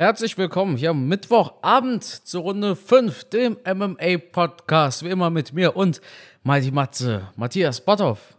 [0.00, 5.04] Herzlich willkommen hier am Mittwochabend zur Runde 5, dem MMA-Podcast.
[5.04, 6.00] Wie immer mit mir und
[6.42, 8.34] Mighty Matze, Matthias Botthoff.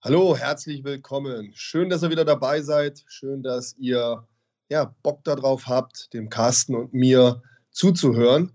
[0.00, 1.50] Hallo, herzlich willkommen.
[1.56, 3.02] Schön, dass ihr wieder dabei seid.
[3.08, 4.24] Schön, dass ihr
[4.68, 7.42] ja, Bock darauf habt, dem Carsten und mir
[7.72, 8.52] zuzuhören.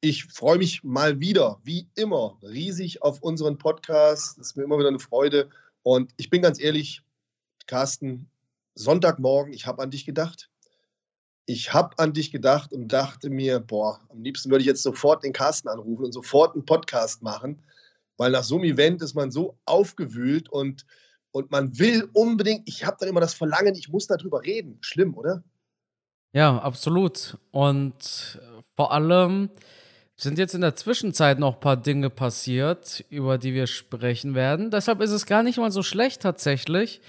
[0.00, 4.38] Ich freue mich mal wieder, wie immer, riesig auf unseren Podcast.
[4.38, 5.50] Es ist mir immer wieder eine Freude.
[5.82, 7.02] Und ich bin ganz ehrlich,
[7.66, 8.30] Carsten,
[8.74, 10.49] Sonntagmorgen, ich habe an dich gedacht
[11.50, 15.24] ich habe an dich gedacht und dachte mir, boah, am liebsten würde ich jetzt sofort
[15.24, 17.62] den Carsten anrufen und sofort einen Podcast machen,
[18.16, 20.86] weil nach so einem Event ist man so aufgewühlt und,
[21.32, 24.78] und man will unbedingt, ich habe dann immer das Verlangen, ich muss darüber reden.
[24.80, 25.42] Schlimm, oder?
[26.32, 27.36] Ja, absolut.
[27.50, 28.40] Und
[28.76, 29.50] vor allem
[30.16, 34.70] sind jetzt in der Zwischenzeit noch ein paar Dinge passiert, über die wir sprechen werden.
[34.70, 37.00] Deshalb ist es gar nicht mal so schlecht tatsächlich,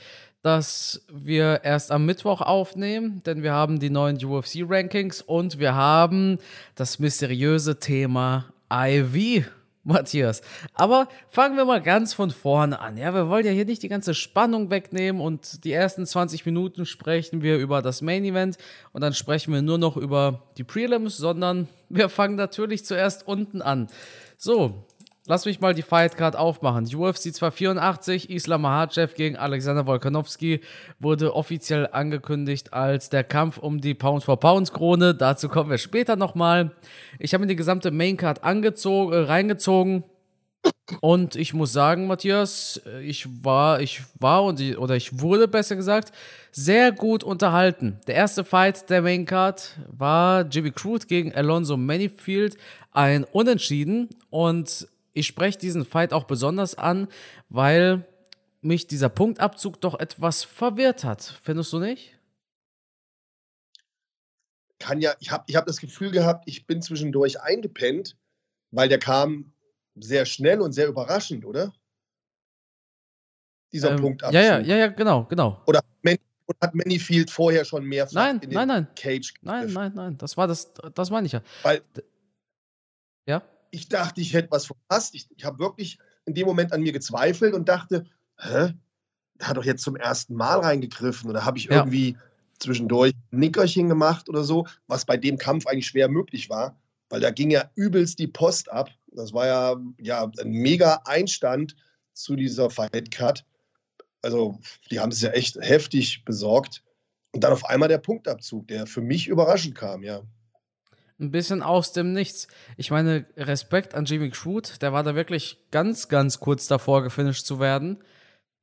[0.41, 6.39] dass wir erst am Mittwoch aufnehmen, denn wir haben die neuen UFC-Rankings und wir haben
[6.75, 9.45] das mysteriöse Thema IV,
[9.83, 10.41] Matthias.
[10.75, 12.97] Aber fangen wir mal ganz von vorne an.
[12.97, 16.85] Ja, wir wollen ja hier nicht die ganze Spannung wegnehmen und die ersten 20 Minuten
[16.85, 18.57] sprechen wir über das Main Event
[18.93, 23.61] und dann sprechen wir nur noch über die Prelims, sondern wir fangen natürlich zuerst unten
[23.61, 23.87] an.
[24.37, 24.85] So,
[25.27, 26.85] Lass mich mal die Fight Card aufmachen.
[26.85, 30.61] UFC 284, Islam Mahachev gegen Alexander Volkanovski
[30.99, 35.13] wurde offiziell angekündigt als der Kampf um die Pound for Pounds Krone.
[35.13, 36.71] Dazu kommen wir später nochmal.
[37.19, 40.03] Ich habe mir die gesamte Main Card angezogen, äh, reingezogen.
[41.01, 45.75] Und ich muss sagen, Matthias, ich war, ich war und ich, oder ich wurde besser
[45.75, 46.11] gesagt
[46.51, 47.99] sehr gut unterhalten.
[48.07, 52.57] Der erste Fight der Main Card war Jimmy Crude gegen Alonso Manifield,
[52.91, 57.07] ein Unentschieden und ich spreche diesen Fight auch besonders an,
[57.49, 58.07] weil
[58.61, 61.39] mich dieser Punktabzug doch etwas verwirrt hat.
[61.43, 62.17] Findest du nicht?
[64.79, 68.17] Kann ja, ich habe ich hab das Gefühl gehabt, ich bin zwischendurch eingepennt,
[68.71, 69.53] weil der kam
[69.95, 71.73] sehr schnell und sehr überraschend, oder?
[73.71, 74.33] Dieser ähm, Punktabzug.
[74.33, 75.61] Ja, ja, ja, ja, genau, genau.
[75.65, 75.81] Oder
[76.59, 78.87] hat Manyfield vorher schon mehrfach nein, in den nein, nein.
[78.95, 81.41] Cage Nein, nein, nein, das war das, das meine ich ja.
[81.63, 81.81] Weil,
[83.25, 83.41] ja?
[83.71, 85.15] Ich dachte, ich hätte was verpasst.
[85.15, 88.05] Ich, ich habe wirklich in dem Moment an mir gezweifelt und dachte,
[88.37, 88.73] hä?
[89.39, 91.77] Der hat doch jetzt zum ersten Mal reingegriffen oder habe ich ja.
[91.77, 92.15] irgendwie
[92.59, 96.77] zwischendurch ein Nickerchen gemacht oder so, was bei dem Kampf eigentlich schwer möglich war,
[97.09, 98.91] weil da ging ja übelst die Post ab.
[99.07, 101.75] Das war ja, ja ein mega Einstand
[102.13, 103.43] zu dieser Fight Cut.
[104.21, 104.59] Also,
[104.91, 106.83] die haben es ja echt heftig besorgt.
[107.31, 110.21] Und dann auf einmal der Punktabzug, der für mich überraschend kam, ja
[111.21, 112.47] ein bisschen aus dem Nichts.
[112.77, 117.45] Ich meine, Respekt an Jimmy Crude, der war da wirklich ganz, ganz kurz davor, gefinisht
[117.45, 117.99] zu werden.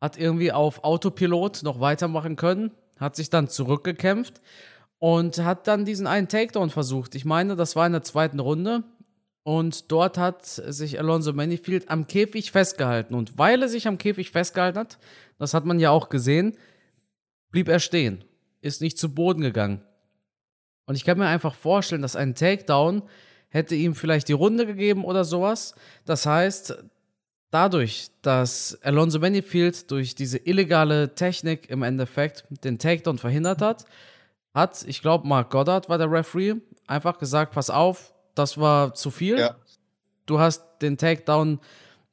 [0.01, 4.41] Hat irgendwie auf Autopilot noch weitermachen können, hat sich dann zurückgekämpft
[4.99, 7.15] und hat dann diesen einen Takedown versucht.
[7.15, 8.85] Ich meine, das war in der zweiten Runde.
[9.45, 13.15] Und dort hat sich Alonso Manifield am Käfig festgehalten.
[13.15, 14.99] Und weil er sich am Käfig festgehalten hat,
[15.39, 16.59] das hat man ja auch gesehen,
[17.51, 18.25] blieb er stehen,
[18.61, 19.83] ist nicht zu Boden gegangen.
[20.89, 23.03] Und ich kann mir einfach vorstellen, dass ein Takedown
[23.51, 25.75] hätte ihm vielleicht die Runde gegeben oder sowas.
[26.07, 26.83] Das heißt,
[27.51, 33.85] dadurch, dass Alonso Manifield durch diese illegale Technik im Endeffekt den Takedown verhindert hat,
[34.55, 36.55] hat, ich glaube, Mark Goddard war der Referee,
[36.87, 39.39] einfach gesagt, pass auf, das war zu viel.
[39.39, 39.57] Ja.
[40.25, 41.61] Du hast den Takedown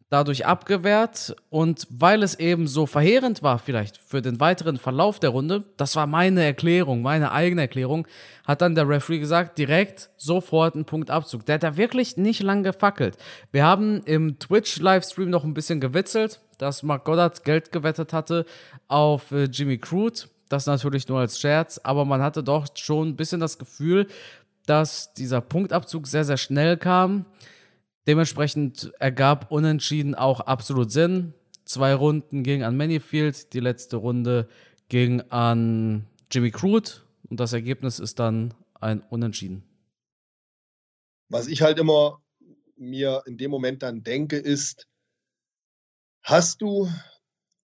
[0.10, 5.32] dadurch abgewehrt und weil es eben so verheerend war vielleicht für den weiteren Verlauf der
[5.32, 8.08] Runde, das war meine Erklärung, meine eigene Erklärung,
[8.46, 11.46] hat dann der Referee gesagt, direkt sofort einen Punktabzug.
[11.46, 13.18] Der hat da wirklich nicht lang gefackelt.
[13.52, 18.46] Wir haben im Twitch-Livestream noch ein bisschen gewitzelt, dass Mark Goddard Geld gewettet hatte
[18.88, 20.22] auf äh, Jimmy Crude.
[20.50, 24.08] Das natürlich nur als Scherz, aber man hatte doch schon ein bisschen das Gefühl,
[24.68, 27.26] dass dieser Punktabzug sehr, sehr schnell kam.
[28.08, 31.34] Dementsprechend ergab Unentschieden auch absolut Sinn.
[31.66, 34.48] Zwei Runden ging an Manifield, die letzte Runde
[34.90, 36.92] ging an Jimmy Crude
[37.30, 39.64] und das Ergebnis ist dann ein Unentschieden.
[41.30, 42.22] Was ich halt immer
[42.76, 44.88] mir in dem Moment dann denke, ist,
[46.22, 46.88] hast du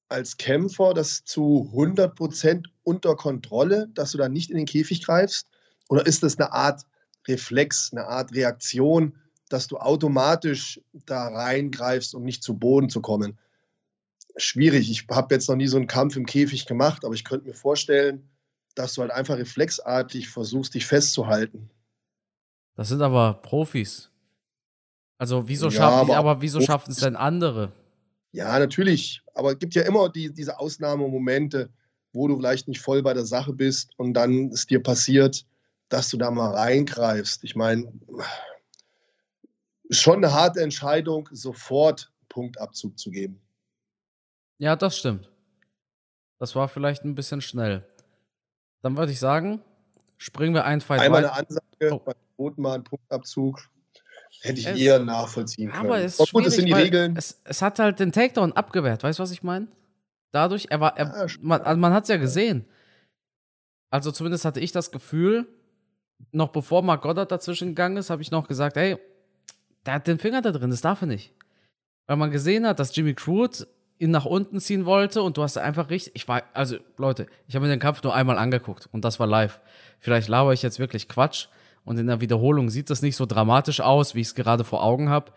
[0.10, 5.48] als Kämpfer das zu 100% unter Kontrolle, dass du dann nicht in den Käfig greifst?
[5.90, 6.82] Oder ist das eine Art
[7.28, 9.16] Reflex, eine Art Reaktion,
[9.52, 13.38] dass du automatisch da reingreifst, um nicht zu Boden zu kommen.
[14.38, 14.90] Schwierig.
[14.90, 17.54] Ich habe jetzt noch nie so einen Kampf im Käfig gemacht, aber ich könnte mir
[17.54, 18.30] vorstellen,
[18.76, 21.70] dass du halt einfach reflexartig versuchst, dich festzuhalten.
[22.76, 24.10] Das sind aber Profis.
[25.18, 27.74] Also wieso ja, schaffen aber, aber wieso schaffen es denn andere?
[28.32, 29.22] Ja, natürlich.
[29.36, 31.70] Aber es gibt ja immer die, diese Ausnahmemomente,
[32.14, 35.46] wo du vielleicht nicht voll bei der Sache bist und dann es dir passiert,
[35.90, 37.44] dass du da mal reingreifst.
[37.44, 37.92] Ich meine,
[39.92, 43.42] schon eine harte Entscheidung, sofort Punktabzug zu geben.
[44.58, 45.30] Ja, das stimmt.
[46.40, 47.86] Das war vielleicht ein bisschen schnell.
[48.82, 49.62] Dann würde ich sagen,
[50.18, 52.00] springen wir ein Fight Einmal eine Ansage, oh.
[52.00, 53.70] beim zweiten Mal einen Punktabzug.
[54.42, 55.86] Hätte ich es, eher nachvollziehen können.
[55.86, 57.16] Aber es ist gut, das sind die Regeln.
[57.16, 59.68] Es, es, hat halt den Takedown abgewehrt, weißt du, was ich meine?
[60.32, 62.66] Dadurch, er war, er, ja, man, also man hat es ja gesehen.
[63.90, 65.48] Also zumindest hatte ich das Gefühl,
[66.32, 68.98] noch bevor Mark Goddard dazwischen gegangen ist, habe ich noch gesagt, ey,
[69.86, 71.34] der hat den Finger da drin, das darf er nicht.
[72.08, 73.68] Weil man gesehen hat, dass Jimmy Crude
[74.00, 77.56] ihn nach unten ziehen wollte und du hast einfach richtig, ich war, also Leute, ich
[77.56, 79.62] habe mir den Kampf nur einmal angeguckt und das war live.
[80.00, 81.48] Vielleicht laber ich jetzt wirklich Quatsch
[81.86, 84.84] und in der Wiederholung sieht das nicht so dramatisch aus, wie ich es gerade vor
[84.84, 85.32] Augen habe.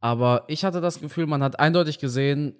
[0.00, 2.54] Aber ich hatte das Gefühl, man hat eindeutig gesehen,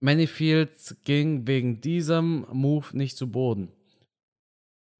[0.00, 3.70] Manyfield ging wegen diesem Move nicht zu Boden.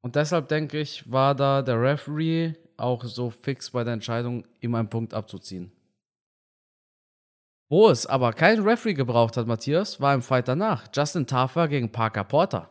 [0.03, 4.75] Und deshalb denke ich, war da der Referee auch so fix bei der Entscheidung, ihm
[4.75, 5.73] einen Punkt abzuziehen.
[7.69, 10.89] Wo es aber kein Referee gebraucht hat, Matthias, war im Fight danach.
[10.93, 12.69] Justin Taffer gegen Parker Porter.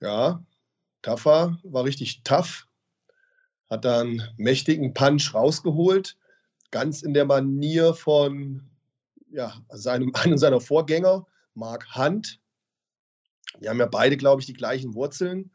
[0.00, 0.44] Ja,
[1.02, 2.68] Taffer war richtig tough.
[3.68, 6.16] Hat dann mächtigen Punch rausgeholt.
[6.70, 8.62] Ganz in der Manier von
[9.30, 12.40] ja, seinem, einem seiner Vorgänger, Mark Hunt.
[13.60, 15.50] Die haben ja beide, glaube ich, die gleichen Wurzeln.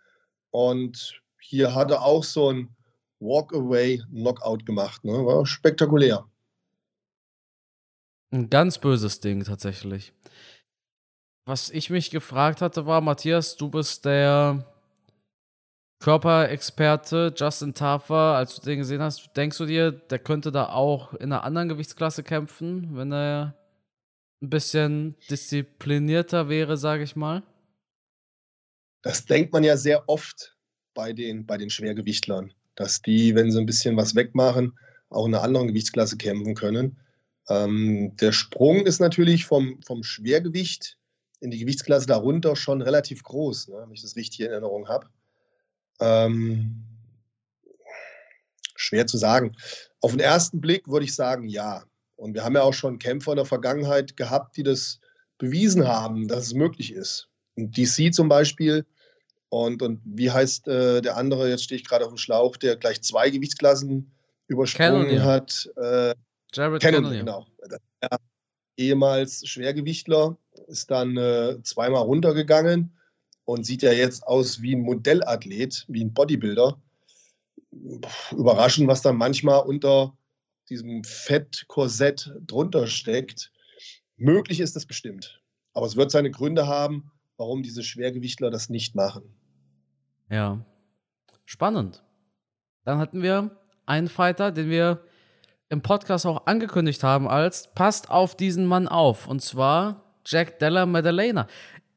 [0.49, 2.75] Und hier hat er auch so ein
[3.19, 5.03] Walk-Away-Knockout gemacht.
[5.03, 5.13] Ne?
[5.13, 6.25] War spektakulär.
[8.31, 10.13] Ein ganz böses Ding tatsächlich.
[11.45, 14.65] Was ich mich gefragt hatte, war, Matthias, du bist der
[15.99, 21.13] Körperexperte Justin Taffer, als du den gesehen hast, denkst du dir, der könnte da auch
[21.13, 23.55] in einer anderen Gewichtsklasse kämpfen, wenn er
[24.41, 27.43] ein bisschen disziplinierter wäre, sage ich mal?
[29.03, 30.57] Das denkt man ja sehr oft
[30.93, 34.77] bei den, bei den Schwergewichtlern, dass die, wenn sie ein bisschen was wegmachen,
[35.09, 36.97] auch in einer anderen Gewichtsklasse kämpfen können.
[37.49, 40.97] Ähm, der Sprung ist natürlich vom, vom Schwergewicht
[41.39, 45.07] in die Gewichtsklasse darunter schon relativ groß, ne, wenn ich das richtig in Erinnerung habe.
[45.99, 46.83] Ähm,
[48.75, 49.55] schwer zu sagen.
[50.01, 51.83] Auf den ersten Blick würde ich sagen, ja.
[52.15, 54.99] Und wir haben ja auch schon Kämpfer in der Vergangenheit gehabt, die das
[55.37, 57.27] bewiesen haben, dass es möglich ist.
[57.55, 58.85] Und DC zum Beispiel.
[59.51, 62.77] Und, und wie heißt äh, der andere, jetzt stehe ich gerade auf dem Schlauch, der
[62.77, 64.09] gleich zwei Gewichtsklassen
[64.47, 65.69] übersprungen Cannon, hat.
[65.75, 66.15] Äh,
[66.53, 67.45] Jared Cannon, Cannon, genau.
[68.01, 68.17] Der
[68.77, 70.37] ehemals Schwergewichtler
[70.67, 72.97] ist dann äh, zweimal runtergegangen
[73.43, 76.81] und sieht ja jetzt aus wie ein Modellathlet, wie ein Bodybuilder.
[78.31, 80.15] Überraschend, was da manchmal unter
[80.69, 83.51] diesem Fettkorsett drunter steckt.
[84.15, 85.41] Möglich ist es bestimmt.
[85.73, 89.40] Aber es wird seine Gründe haben, warum diese Schwergewichtler das nicht machen.
[90.31, 90.59] Ja.
[91.45, 92.03] Spannend.
[92.85, 93.51] Dann hatten wir
[93.85, 95.03] einen Fighter, den wir
[95.69, 99.27] im Podcast auch angekündigt haben als passt auf diesen Mann auf.
[99.27, 101.47] Und zwar Jack Della Maddalena.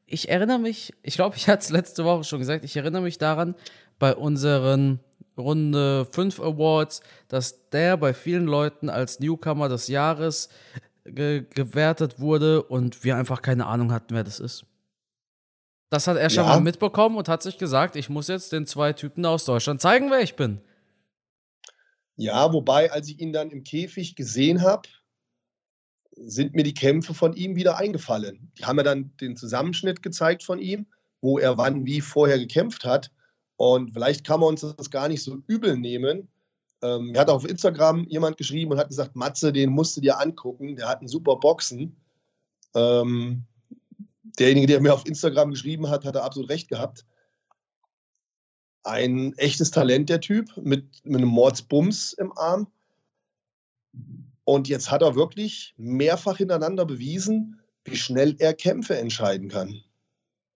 [0.05, 3.17] Ich erinnere mich, ich glaube, ich hatte es letzte Woche schon gesagt, ich erinnere mich
[3.17, 3.55] daran,
[3.97, 4.99] bei unseren
[5.37, 10.49] Runde 5 Awards, dass der bei vielen Leuten als Newcomer des Jahres
[11.05, 14.65] ge gewertet wurde und wir einfach keine Ahnung hatten, wer das ist.
[15.89, 16.49] Das hat er schon ja.
[16.49, 20.09] mal mitbekommen und hat sich gesagt, ich muss jetzt den zwei Typen aus Deutschland zeigen,
[20.09, 20.61] wer ich bin.
[22.17, 24.87] Ja, wobei, als ich ihn dann im Käfig gesehen habe,
[26.15, 28.51] sind mir die Kämpfe von ihm wieder eingefallen.
[28.57, 30.85] Die haben mir dann den Zusammenschnitt gezeigt von ihm,
[31.21, 33.11] wo er wann wie vorher gekämpft hat.
[33.57, 36.29] Und vielleicht kann man uns das gar nicht so übel nehmen.
[36.81, 40.19] Ähm, mir hat auf Instagram jemand geschrieben und hat gesagt, Matze, den musst du dir
[40.19, 41.97] angucken, der hat einen super Boxen.
[42.75, 43.43] Ähm,
[44.39, 47.05] derjenige, der mir auf Instagram geschrieben hat, hat er absolut recht gehabt.
[48.83, 52.67] Ein echtes Talent, der Typ, mit, mit einem Mordsbums im Arm.
[54.43, 59.81] Und jetzt hat er wirklich mehrfach hintereinander bewiesen, wie schnell er Kämpfe entscheiden kann.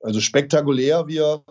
[0.02, 1.44] Also spektakulär, wie er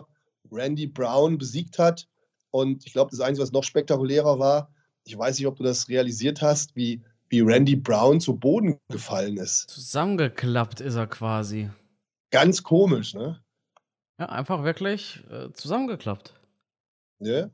[0.51, 2.07] Randy Brown besiegt hat.
[2.51, 4.71] Und ich glaube, das Einzige, was noch spektakulärer war,
[5.03, 9.37] ich weiß nicht, ob du das realisiert hast, wie, wie Randy Brown zu Boden gefallen
[9.37, 9.69] ist.
[9.69, 11.69] Zusammengeklappt ist er quasi.
[12.31, 13.41] Ganz komisch, ne?
[14.19, 16.33] Ja, einfach wirklich äh, zusammengeklappt.
[17.19, 17.49] Ja.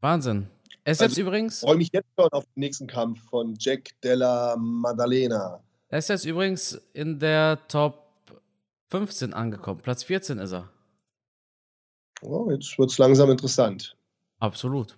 [0.00, 0.48] Wahnsinn.
[0.84, 1.62] Er ist also, jetzt übrigens.
[1.62, 5.62] Ich freue mich jetzt schon auf den nächsten Kampf von Jack Della Maddalena.
[5.88, 8.10] Er ist jetzt übrigens in der Top
[8.88, 9.80] 15 angekommen.
[9.82, 10.68] Platz 14 ist er.
[12.22, 13.96] Oh, jetzt wird es langsam interessant.
[14.38, 14.96] Absolut.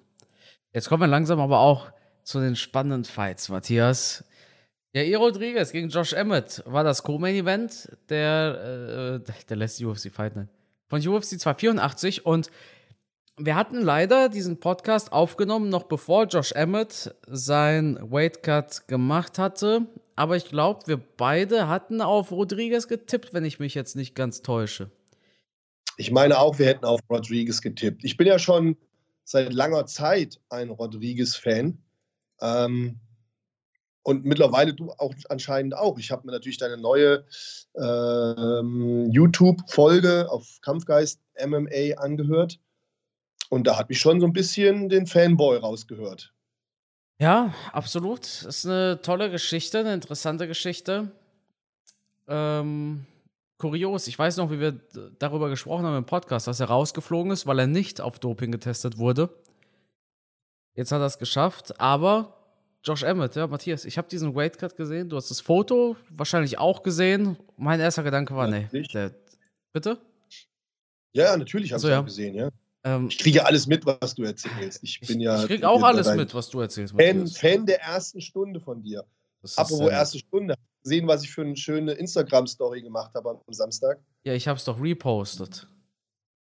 [0.73, 1.91] Jetzt kommen wir langsam aber auch
[2.23, 4.25] zu den spannenden Fights, Matthias.
[4.95, 5.15] Ja, E.
[5.15, 10.51] Rodriguez gegen Josh Emmett war das Co-Main-Event der, äh, der lässt UFC Fight nennen.
[10.89, 12.51] Von UFC 284 und
[13.39, 19.87] wir hatten leider diesen Podcast aufgenommen, noch bevor Josh Emmett sein Weightcut gemacht hatte.
[20.15, 24.43] Aber ich glaube, wir beide hatten auf Rodriguez getippt, wenn ich mich jetzt nicht ganz
[24.43, 24.91] täusche.
[25.97, 28.05] Ich meine auch, wir hätten auf Rodriguez getippt.
[28.05, 28.77] Ich bin ja schon
[29.25, 31.79] seit langer Zeit ein Rodriguez-Fan.
[32.43, 33.01] Ähm,
[34.03, 35.99] und mittlerweile du auch anscheinend auch.
[35.99, 37.25] Ich habe mir natürlich deine neue
[37.77, 42.59] ähm, YouTube-Folge auf Kampfgeist MMA angehört.
[43.49, 46.33] Und da hat mich schon so ein bisschen den Fanboy rausgehört.
[47.19, 48.25] Ja, absolut.
[48.43, 51.13] Ist eine tolle Geschichte, eine interessante Geschichte.
[52.27, 53.07] Ähm,
[53.59, 54.09] kurios.
[54.09, 54.81] Ich weiß noch, wie wir
[55.21, 58.99] darüber gesprochen haben im Podcast, dass er rausgeflogen ist, weil er nicht auf Doping getestet
[58.99, 59.29] wurde.
[60.75, 62.42] Jetzt hat er es geschafft, aber
[62.85, 65.09] Josh Emmett, ja, Matthias, ich habe diesen Weightcut gesehen.
[65.09, 67.37] Du hast das Foto wahrscheinlich auch gesehen.
[67.57, 69.15] Mein erster Gedanke war, ja, nee, der,
[69.73, 69.99] bitte?
[71.13, 72.03] Ja, natürlich habe also, ich ja.
[72.03, 72.49] gesehen, ja.
[72.85, 74.81] Ähm, ich kriege alles mit, was du erzählst.
[74.83, 75.41] Ich bin ja.
[75.41, 76.95] Ich kriege auch alles mit, was du erzählst.
[76.97, 79.05] Fan, Fan, der ersten Stunde von dir.
[79.57, 80.55] Apropos erste Stunde.
[80.83, 84.01] Sehen, was ich für eine schöne Instagram-Story gemacht habe am Samstag.
[84.25, 85.69] Ja, ich habe es doch repostet.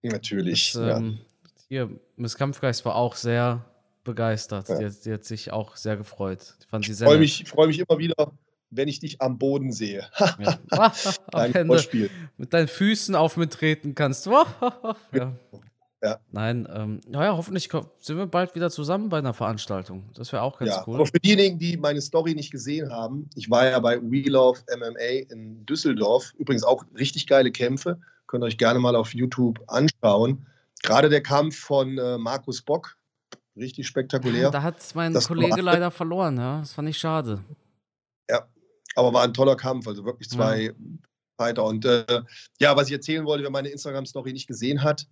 [0.03, 0.73] Natürlich.
[0.73, 1.21] Das, ähm,
[1.69, 3.65] Hier, Miss Kampfgeist war auch sehr
[4.05, 4.69] begeistert.
[4.69, 4.79] Ja.
[4.79, 6.55] Die, hat, die, hat, sich auch sehr gefreut.
[6.61, 6.89] Ich fand.
[6.89, 8.33] Ich freue mich, freu mich immer wieder,
[8.71, 10.07] wenn ich dich am Boden sehe.
[10.39, 10.59] ja.
[11.31, 11.67] Dein
[12.37, 14.27] mit deinen Füßen auf mir treten kannst.
[14.27, 15.35] ja.
[16.05, 16.19] Ja.
[16.33, 20.11] Nein, ähm, naja, hoffentlich sind wir bald wieder zusammen bei einer Veranstaltung.
[20.15, 20.97] Das wäre auch ganz ja, cool.
[20.97, 24.61] Aber für diejenigen, die meine Story nicht gesehen haben, ich war ja bei We Love
[24.77, 26.35] MMA in Düsseldorf.
[26.37, 27.99] Übrigens auch richtig geile Kämpfe.
[28.27, 30.47] Könnt ihr euch gerne mal auf YouTube anschauen.
[30.83, 32.99] Gerade der Kampf von äh, Markus Bock,
[33.57, 34.51] richtig spektakulär.
[34.51, 36.61] Da hat mein das Kollege leider verloren, ja.
[36.61, 37.43] Das fand ich schade.
[38.29, 38.47] Ja,
[38.95, 39.87] aber war ein toller Kampf.
[39.87, 40.73] Also wirklich zwei ja.
[41.37, 41.65] Fighter.
[41.65, 42.23] Und äh,
[42.61, 45.07] ja, was ich erzählen wollte, wer meine Instagram-Story nicht gesehen hat,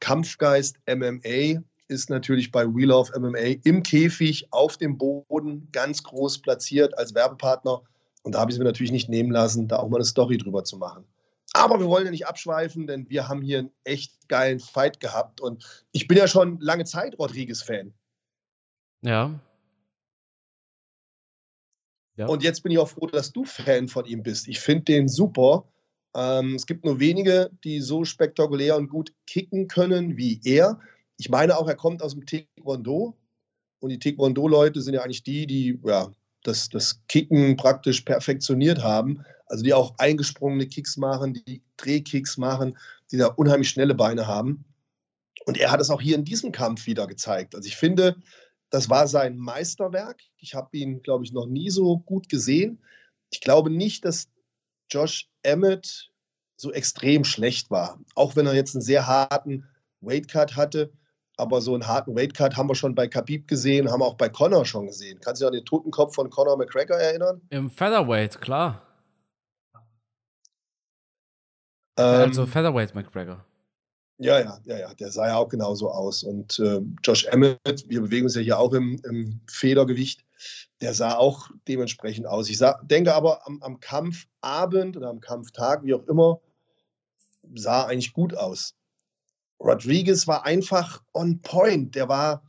[0.00, 6.40] Kampfgeist MMA ist natürlich bei We Love MMA im Käfig auf dem Boden ganz groß
[6.42, 7.82] platziert als Werbepartner.
[8.22, 10.36] Und da habe ich es mir natürlich nicht nehmen lassen, da auch mal eine Story
[10.36, 11.04] drüber zu machen.
[11.52, 15.40] Aber wir wollen ja nicht abschweifen, denn wir haben hier einen echt geilen Fight gehabt.
[15.40, 17.94] Und ich bin ja schon lange Zeit Rodriguez-Fan.
[19.02, 19.38] Ja.
[22.16, 22.26] ja.
[22.26, 24.48] Und jetzt bin ich auch froh, dass du Fan von ihm bist.
[24.48, 25.68] Ich finde den super.
[26.14, 30.80] Ähm, es gibt nur wenige, die so spektakulär und gut kicken können wie er.
[31.18, 33.16] Ich meine auch, er kommt aus dem Taekwondo.
[33.80, 36.10] Und die Taekwondo-Leute sind ja eigentlich die, die ja,
[36.46, 39.24] das, das Kicken praktisch perfektioniert haben.
[39.46, 42.76] Also die auch eingesprungene Kicks machen, die Drehkicks machen,
[43.10, 44.64] die da unheimlich schnelle Beine haben.
[45.44, 47.54] Und er hat es auch hier in diesem Kampf wieder gezeigt.
[47.54, 48.16] Also ich finde,
[48.70, 50.20] das war sein Meisterwerk.
[50.38, 52.82] Ich habe ihn, glaube ich, noch nie so gut gesehen.
[53.30, 54.28] Ich glaube nicht, dass
[54.90, 56.10] Josh Emmett
[56.56, 58.00] so extrem schlecht war.
[58.14, 59.64] Auch wenn er jetzt einen sehr harten
[60.00, 60.92] Weightcut hatte.
[61.38, 64.28] Aber so einen harten Weightcut haben wir schon bei Khabib gesehen, haben wir auch bei
[64.28, 65.20] Connor schon gesehen.
[65.20, 67.42] Kannst du dich an den Totenkopf von Connor McGregor erinnern?
[67.50, 68.82] Im Featherweight, klar.
[71.98, 73.44] Ähm, also Featherweight McGregor.
[74.18, 76.22] Ja, ja, ja, ja, der sah ja auch genauso aus.
[76.22, 80.24] Und äh, Josh Emmett, wir bewegen uns ja hier auch im, im Federgewicht,
[80.80, 82.48] der sah auch dementsprechend aus.
[82.48, 86.40] Ich sah, denke aber am, am Kampfabend oder am Kampftag, wie auch immer,
[87.54, 88.74] sah eigentlich gut aus.
[89.60, 91.94] Rodriguez war einfach on point.
[91.94, 92.42] Der war,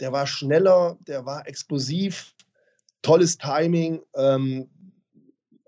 [0.00, 2.34] der war schneller, der war explosiv,
[3.02, 4.02] tolles Timing.
[4.14, 4.68] Ähm,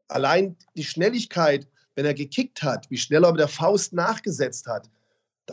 [0.09, 4.91] allein die Schnelligkeit, wenn er gekickt hat, wie schnell er mit der Faust nachgesetzt hat,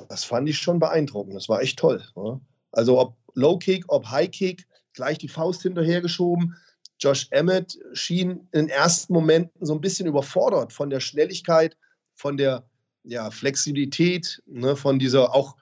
[0.10, 1.36] das fand ich schon beeindruckend.
[1.36, 2.04] Das war echt toll.
[2.16, 2.40] Ne?
[2.72, 6.56] Also ob Low Kick, ob High Kick, gleich die Faust hinterhergeschoben.
[7.00, 11.78] Josh Emmett schien in den ersten Momenten so ein bisschen überfordert von der Schnelligkeit,
[12.16, 12.68] von der
[13.08, 15.56] ja, Flexibilität, ne, von dieser auch,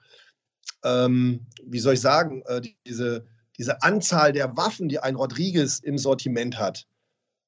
[0.84, 3.26] ähm, wie soll ich sagen, äh, diese,
[3.56, 6.86] diese Anzahl der Waffen, die ein Rodriguez im Sortiment hat.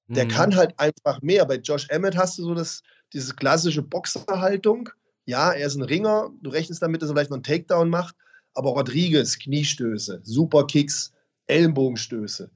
[0.07, 0.29] Der mhm.
[0.31, 1.45] kann halt einfach mehr.
[1.45, 4.89] Bei Josh Emmett hast du so das, diese klassische Boxerhaltung.
[5.27, 6.31] Ja, er ist ein Ringer.
[6.41, 8.17] Du rechnest damit, dass er vielleicht noch einen Takedown macht.
[8.55, 11.13] Aber Rodriguez, Kniestöße, Superkicks,
[11.47, 12.51] Ellenbogenstöße.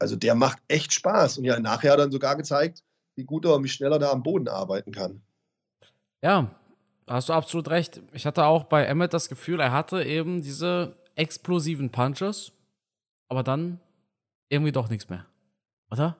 [0.00, 1.38] Also der macht echt Spaß.
[1.38, 2.82] Und ja, nachher hat er dann sogar gezeigt,
[3.14, 5.22] wie gut er und wie schnell er da am Boden arbeiten kann.
[6.22, 6.52] Ja,
[7.06, 8.00] hast du absolut recht.
[8.12, 12.52] Ich hatte auch bei Emmett das Gefühl, er hatte eben diese explosiven Punches,
[13.28, 13.80] aber dann
[14.48, 15.26] irgendwie doch nichts mehr.
[15.90, 16.16] Oder?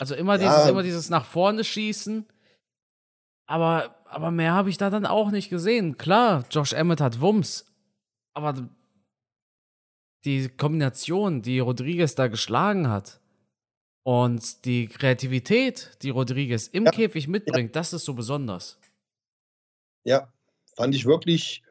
[0.00, 0.68] Also immer dieses, ja.
[0.70, 2.26] immer dieses nach vorne schießen.
[3.46, 5.98] Aber, aber mehr habe ich da dann auch nicht gesehen.
[5.98, 7.66] Klar, Josh Emmett hat Wumms.
[8.32, 8.54] Aber
[10.24, 13.20] die Kombination, die Rodriguez da geschlagen hat
[14.02, 16.90] und die Kreativität, die Rodriguez im ja.
[16.90, 17.80] Käfig mitbringt, ja.
[17.80, 18.78] das ist so besonders.
[20.04, 20.32] Ja,
[20.76, 21.62] fand ich wirklich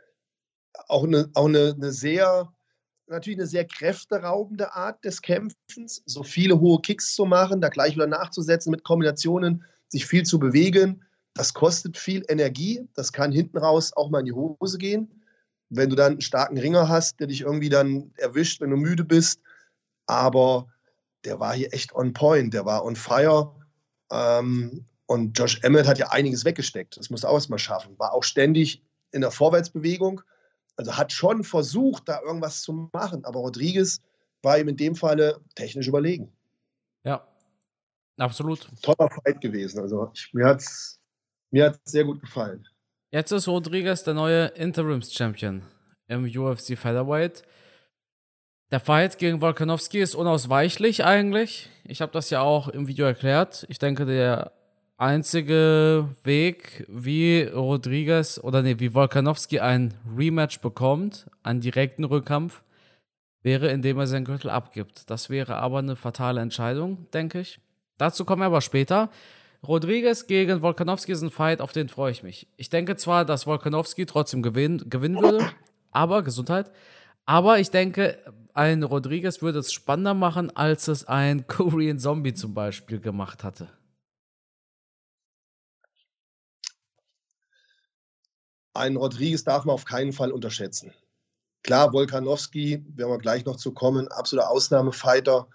[0.88, 2.52] auch eine, auch eine, eine sehr,
[3.08, 7.96] natürlich eine sehr kräfteraubende Art des Kämpfens, so viele hohe Kicks zu machen, da gleich
[7.96, 11.04] wieder nachzusetzen mit Kombinationen, sich viel zu bewegen.
[11.34, 12.88] Das kostet viel Energie.
[12.96, 15.24] Das kann hinten raus auch mal in die Hose gehen.
[15.70, 19.04] Wenn du dann einen starken Ringer hast, der dich irgendwie dann erwischt, wenn du müde
[19.04, 19.42] bist.
[20.06, 20.68] Aber
[21.26, 23.56] der war hier echt on point, der war on fire.
[24.12, 26.96] Ähm, und Josh Emmett hat ja einiges weggesteckt.
[26.96, 27.98] Das musste auch erstmal schaffen.
[27.98, 30.22] War auch ständig in der Vorwärtsbewegung.
[30.76, 33.26] Also hat schon versucht, da irgendwas zu machen.
[33.26, 34.02] Aber Rodriguez
[34.44, 36.32] war ihm in dem Falle technisch überlegen.
[37.04, 37.28] Ja,
[38.18, 38.70] absolut.
[38.84, 39.80] Toller Fight gewesen.
[39.80, 41.00] Also ich, mir hat es
[41.50, 42.68] mir hat's sehr gut gefallen.
[43.10, 45.64] Jetzt ist Rodriguez der neue Interims-Champion
[46.08, 47.42] im UFC Featherweight.
[48.70, 51.68] Der Fight gegen Volkanovski ist unausweichlich eigentlich.
[51.84, 53.66] Ich habe das ja auch im Video erklärt.
[53.70, 54.54] Ich denke, der
[55.00, 62.64] einzige Weg, wie Rodriguez oder nee, wie Volkanovski ein Rematch bekommt, einen direkten Rückkampf,
[63.42, 65.10] wäre, indem er seinen Gürtel abgibt.
[65.10, 67.60] Das wäre aber eine fatale Entscheidung, denke ich.
[67.98, 69.10] Dazu kommen wir aber später.
[69.66, 72.48] Rodriguez gegen Volkanovski ist ein Fight, auf den freue ich mich.
[72.58, 75.50] Ich denke zwar, dass Volkanovski trotzdem gewinnen, gewinnen würde,
[75.92, 76.72] aber Gesundheit.
[77.26, 78.18] Aber ich denke,
[78.54, 83.70] ein Rodriguez würde es spannender machen, als es ein Korean Zombie zum Beispiel gemacht hatte.
[88.80, 90.94] Ein Rodriguez darf man auf keinen Fall unterschätzen.
[91.64, 95.50] Klar, Volkanowski, werden wir gleich noch zu kommen, absoluter Ausnahmefighter,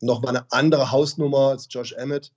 [0.00, 2.30] nochmal eine andere Hausnummer als Josh Emmett.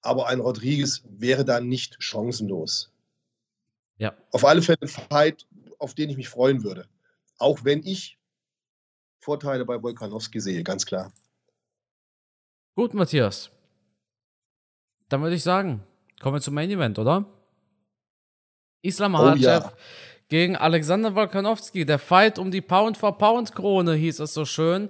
[0.00, 2.90] Aber ein Rodriguez wäre da nicht chancenlos.
[3.98, 4.16] Ja.
[4.30, 5.46] Auf alle Fälle ein Fight,
[5.78, 6.88] auf den ich mich freuen würde.
[7.36, 8.18] Auch wenn ich
[9.18, 11.12] Vorteile bei Volkanowski sehe, ganz klar.
[12.76, 13.50] Gut, Matthias.
[15.10, 15.82] Dann würde ich sagen,
[16.22, 17.26] kommen wir zum Main Event, oder?
[18.82, 19.72] Islam Makhachev oh, ja.
[20.28, 21.86] gegen Alexander Volkanowski.
[21.86, 24.88] Der Fight um die Pound-for-Pound-Krone hieß es so schön.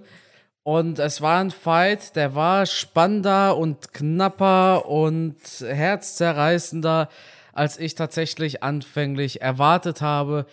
[0.64, 7.09] Und es war ein Fight, der war spannender und knapper und herzzerreißender,
[7.52, 10.46] als ich tatsächlich anfänglich erwartet habe.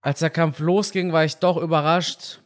[0.00, 2.40] Als der Kampf losging, war ich doch überrascht,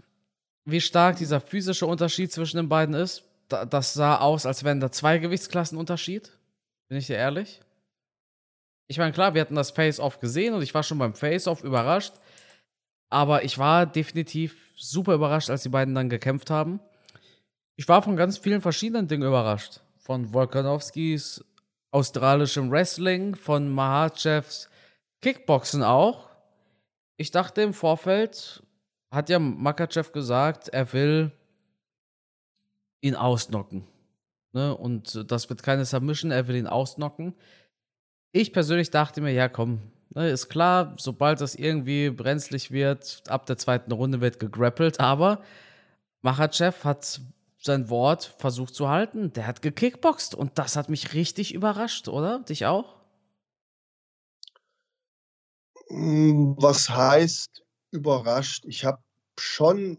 [0.65, 3.25] wie stark dieser physische Unterschied zwischen den beiden ist.
[3.49, 6.31] Das sah aus, als wären da zwei Gewichtsklassen Unterschied.
[6.89, 7.61] Bin ich dir ehrlich?
[8.91, 12.15] Ich meine, klar, wir hatten das Face-Off gesehen und ich war schon beim Face-Off überrascht.
[13.09, 16.81] Aber ich war definitiv super überrascht, als die beiden dann gekämpft haben.
[17.77, 19.81] Ich war von ganz vielen verschiedenen Dingen überrascht.
[19.99, 21.45] Von Volkanowskis
[21.93, 24.69] australischem Wrestling, von Mahachevs
[25.21, 26.29] Kickboxen auch.
[27.17, 28.61] Ich dachte im Vorfeld,
[29.13, 31.31] hat ja Makachev gesagt, er will
[33.03, 33.87] ihn ausnocken.
[34.53, 34.77] Ne?
[34.77, 37.37] Und das wird keine Submission, er will ihn ausnocken.
[38.33, 43.47] Ich persönlich dachte mir, ja, komm, ne, ist klar, sobald das irgendwie brenzlig wird, ab
[43.47, 45.43] der zweiten Runde wird gegrappelt, aber
[46.23, 47.21] Machachev hat
[47.59, 49.33] sein Wort versucht zu halten.
[49.33, 52.41] Der hat gekickboxt und das hat mich richtig überrascht, oder?
[52.41, 52.97] Dich auch?
[55.89, 58.65] Hm, was heißt überrascht?
[58.67, 59.03] Ich habe
[59.39, 59.99] schon,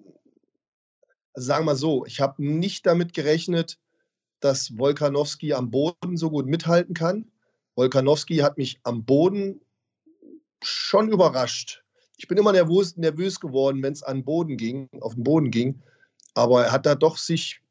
[1.33, 3.77] also sagen wir mal so, ich habe nicht damit gerechnet,
[4.39, 7.30] dass Wolkanowski am Boden so gut mithalten kann.
[7.75, 9.61] Volkanowski hat mich am Boden
[10.61, 11.83] schon überrascht.
[12.17, 15.81] Ich bin immer nervös, nervös geworden, wenn es an Boden ging, auf den Boden ging.
[16.33, 17.61] Aber er hat da doch sich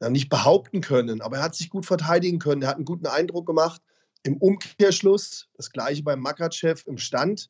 [0.00, 2.62] ja, nicht behaupten können, aber er hat sich gut verteidigen können.
[2.62, 3.80] Er hat einen guten Eindruck gemacht.
[4.22, 7.48] Im Umkehrschluss, das gleiche beim Makachev im Stand.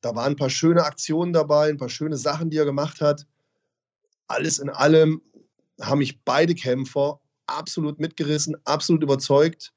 [0.00, 3.26] Da waren ein paar schöne Aktionen dabei, ein paar schöne Sachen, die er gemacht hat.
[4.26, 5.20] Alles in allem
[5.80, 9.73] haben mich beide Kämpfer absolut mitgerissen, absolut überzeugt.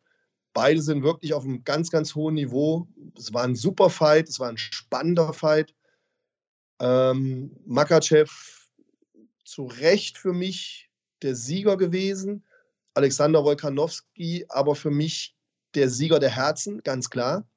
[0.57, 2.87] Beide sind wirklich auf einem ganz, ganz hohen Niveau.
[3.15, 5.75] Es war ein super Fight, es war ein spannender Fight.
[6.79, 8.31] Ähm, Makachev
[9.45, 10.89] zu Recht für mich
[11.21, 12.43] der Sieger gewesen.
[12.95, 15.35] Alexander Wolkanowski aber für mich
[15.75, 17.47] der Sieger der Herzen, ganz klar.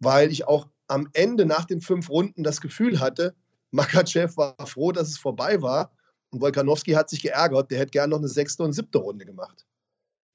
[0.00, 3.36] Weil ich auch am Ende nach den fünf Runden das Gefühl hatte,
[3.70, 5.92] Makachev war froh, dass es vorbei war.
[6.30, 9.66] Und Wolkanowski hat sich geärgert, der hätte gerne noch eine sechste und siebte Runde gemacht.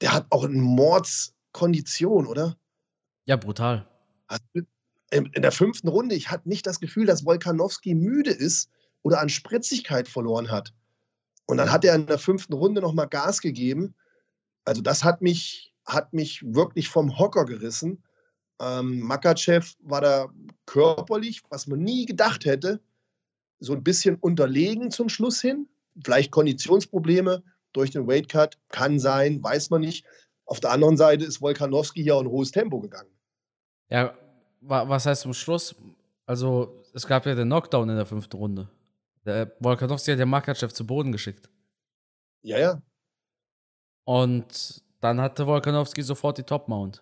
[0.02, 2.58] Der hat auch einen Mords, Kondition, oder?
[3.26, 3.88] Ja, brutal.
[5.12, 8.70] In der fünften Runde, ich hatte nicht das Gefühl, dass Wolkanowski müde ist
[9.04, 10.74] oder an Spritzigkeit verloren hat.
[11.46, 13.94] Und dann hat er in der fünften Runde nochmal Gas gegeben.
[14.66, 18.04] Also das hat mich, hat mich wirklich vom Hocker gerissen.
[18.60, 20.30] Ähm, Makachev war da
[20.66, 22.82] körperlich, was man nie gedacht hätte,
[23.60, 25.68] so ein bisschen unterlegen zum Schluss hin.
[26.04, 30.06] Vielleicht Konditionsprobleme durch den Weightcut, kann sein, weiß man nicht.
[30.46, 33.10] Auf der anderen Seite ist Wolkanowski hier ein hohes Tempo gegangen.
[33.90, 34.14] Ja,
[34.62, 35.76] was heißt zum Schluss?
[36.26, 38.70] Also, es gab ja den Knockdown in der fünften Runde.
[39.26, 41.50] Der Volkanovski hat ja Makachev zu Boden geschickt.
[42.42, 42.82] Ja, ja.
[44.06, 47.02] Und dann hatte Volkanovski sofort die Top-Mount.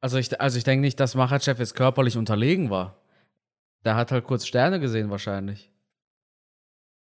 [0.00, 3.00] Also ich, also ich denke nicht, dass Makachev jetzt körperlich unterlegen war.
[3.84, 5.72] Der hat halt kurz Sterne gesehen wahrscheinlich.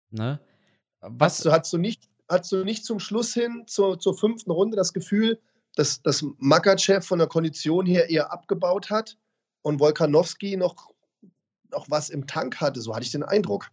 [0.09, 0.39] Ne?
[1.01, 1.33] Was?
[1.37, 4.75] Hast, du, hast, du nicht, hast du nicht zum Schluss hin, zur, zur fünften Runde,
[4.75, 5.39] das Gefühl,
[5.75, 9.17] dass, dass Makachev von der Kondition her eher abgebaut hat
[9.61, 10.91] und Volkanowski noch,
[11.71, 12.81] noch was im Tank hatte?
[12.81, 13.69] So hatte ich den Eindruck.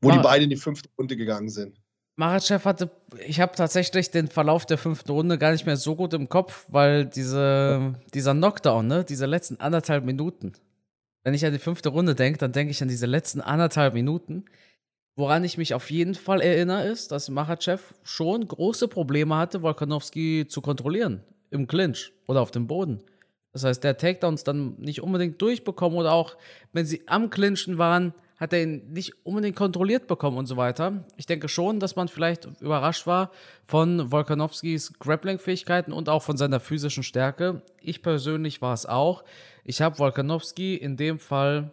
[0.00, 1.80] Wo Mar die beiden in die fünfte Runde gegangen sind.
[2.16, 2.90] Marachev hatte,
[3.26, 6.66] ich habe tatsächlich den Verlauf der fünften Runde gar nicht mehr so gut im Kopf,
[6.68, 10.52] weil diese, dieser Knockdown, ne, diese letzten anderthalb Minuten,
[11.24, 14.44] wenn ich an die fünfte Runde denke, dann denke ich an diese letzten anderthalb Minuten.
[15.16, 20.46] Woran ich mich auf jeden Fall erinnere, ist, dass Machachev schon große Probleme hatte, Volkanovski
[20.48, 21.22] zu kontrollieren.
[21.50, 23.00] Im Clinch oder auf dem Boden.
[23.52, 26.36] Das heißt, der Takedowns dann nicht unbedingt durchbekommen oder auch,
[26.72, 31.04] wenn sie am Clinchen waren, hat er ihn nicht unbedingt kontrolliert bekommen und so weiter.
[31.16, 33.30] Ich denke schon, dass man vielleicht überrascht war
[33.64, 37.62] von Volkanowskis Grappling-Fähigkeiten und auch von seiner physischen Stärke.
[37.80, 39.22] Ich persönlich war es auch.
[39.62, 41.72] Ich habe Volkanowski in dem Fall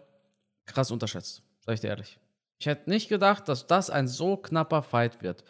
[0.67, 2.20] krass unterschätzt, sag ich dir ehrlich.
[2.61, 5.43] Ich hätte nicht gedacht, dass das ein so knapper Fight wird.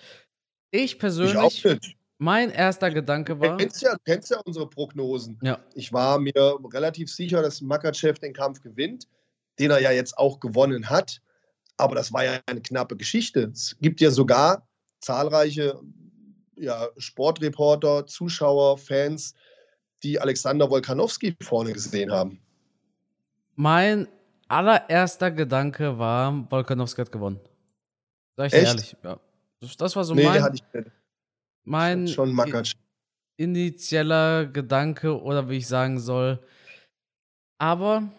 [0.72, 3.52] Ich persönlich, ich mein erster Gedanke war.
[3.52, 5.38] Du kennst ja, kennst ja unsere Prognosen.
[5.44, 5.60] Ja.
[5.76, 9.08] Ich war mir relativ sicher, dass Makachev den Kampf gewinnt
[9.62, 11.22] den er ja jetzt auch gewonnen hat.
[11.78, 13.52] Aber das war ja eine knappe Geschichte.
[13.54, 14.68] Es gibt ja sogar
[15.00, 15.80] zahlreiche
[16.56, 19.34] ja, Sportreporter, Zuschauer, Fans,
[20.04, 22.40] die Alexander Wolkanowski vorne gesehen haben.
[23.56, 24.08] Mein
[24.52, 27.40] allererster Gedanke war, Wolkanowski hat gewonnen.
[28.38, 28.96] Sag ich dir ehrlich.
[29.04, 29.20] Ja.
[29.78, 30.60] Das war so nee, mein,
[31.64, 32.64] mein schon
[33.38, 36.40] initieller Gedanke oder wie ich sagen soll.
[37.58, 38.12] Aber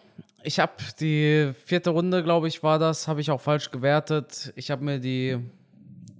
[0.43, 4.53] ich habe die vierte Runde, glaube ich, war das, habe ich auch falsch gewertet.
[4.55, 5.37] Ich habe mir die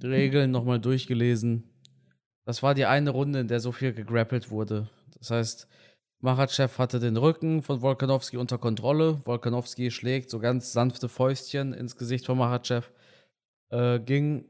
[0.02, 1.64] Regeln nochmal durchgelesen.
[2.46, 4.90] Das war die eine Runde, in der so viel gegrappelt wurde.
[5.18, 5.68] Das heißt,
[6.24, 9.22] Machachev hatte den Rücken von Volkanowski unter Kontrolle.
[9.26, 12.92] Volkanowski schlägt so ganz sanfte Fäustchen ins Gesicht von Machachev.
[13.70, 14.46] Äh, ging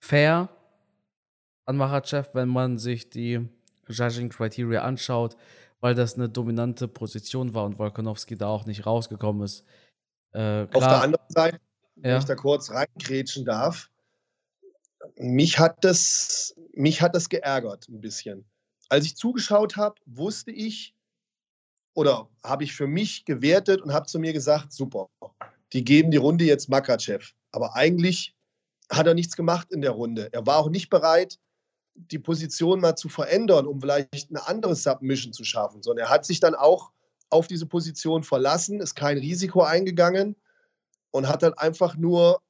[0.00, 0.48] fair
[1.66, 3.48] an Machachev, wenn man sich die
[3.88, 5.36] Judging Criteria anschaut
[5.80, 9.64] weil das eine dominante Position war und Volkanowski da auch nicht rausgekommen ist.
[10.32, 11.60] Äh, Auf der anderen Seite,
[11.96, 12.18] wenn ja.
[12.18, 13.90] ich da kurz reingrätschen darf,
[15.16, 18.44] mich hat, das, mich hat das geärgert ein bisschen.
[18.88, 20.94] Als ich zugeschaut habe, wusste ich
[21.94, 25.08] oder habe ich für mich gewertet und habe zu mir gesagt, super,
[25.72, 27.32] die geben die Runde jetzt Makachev.
[27.52, 28.34] Aber eigentlich
[28.90, 30.28] hat er nichts gemacht in der Runde.
[30.32, 31.38] Er war auch nicht bereit,
[31.94, 36.24] die Position mal zu verändern, um vielleicht eine andere Submission zu schaffen, sondern er hat
[36.24, 36.92] sich dann auch
[37.30, 40.36] auf diese Position verlassen, ist kein Risiko eingegangen
[41.10, 42.40] und hat dann einfach nur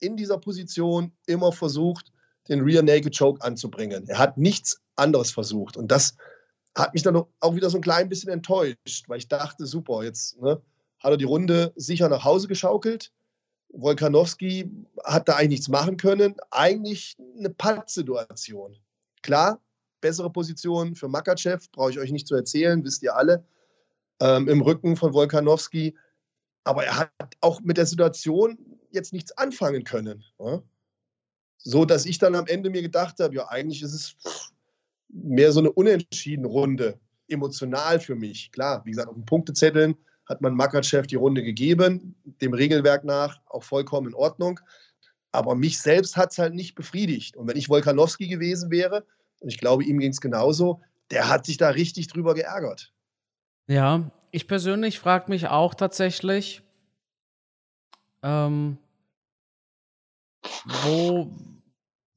[0.00, 2.12] in dieser Position immer versucht,
[2.48, 4.08] den Rear Naked Choke anzubringen.
[4.08, 6.16] Er hat nichts anderes versucht und das
[6.76, 10.40] hat mich dann auch wieder so ein klein bisschen enttäuscht, weil ich dachte, super, jetzt
[10.40, 10.62] ne,
[11.00, 13.12] hat er die Runde sicher nach Hause geschaukelt
[13.70, 14.70] Wolkanowski
[15.04, 16.36] hat da eigentlich nichts machen können.
[16.50, 18.76] Eigentlich eine Pattsituation.
[19.22, 19.60] Klar,
[20.00, 23.44] bessere Position für Makachev, brauche ich euch nicht zu erzählen, wisst ihr alle,
[24.20, 25.96] ähm, im Rücken von Wolkanowski.
[26.64, 28.58] Aber er hat auch mit der Situation
[28.90, 30.24] jetzt nichts anfangen können.
[30.38, 30.62] Ja?
[31.58, 34.16] So dass ich dann am Ende mir gedacht habe, ja, eigentlich ist es
[35.08, 38.50] mehr so eine unentschiedene Runde, emotional für mich.
[38.52, 43.40] Klar, wie gesagt, auf den Punktezetteln hat man Makachev die Runde gegeben, dem Regelwerk nach
[43.46, 44.60] auch vollkommen in Ordnung.
[45.32, 47.36] Aber mich selbst hat es halt nicht befriedigt.
[47.36, 49.04] Und wenn ich Wolkanowski gewesen wäre,
[49.40, 52.92] und ich glaube, ihm ging es genauso, der hat sich da richtig drüber geärgert.
[53.66, 56.62] Ja, ich persönlich frage mich auch tatsächlich,
[58.22, 58.78] ähm,
[60.82, 61.30] wo,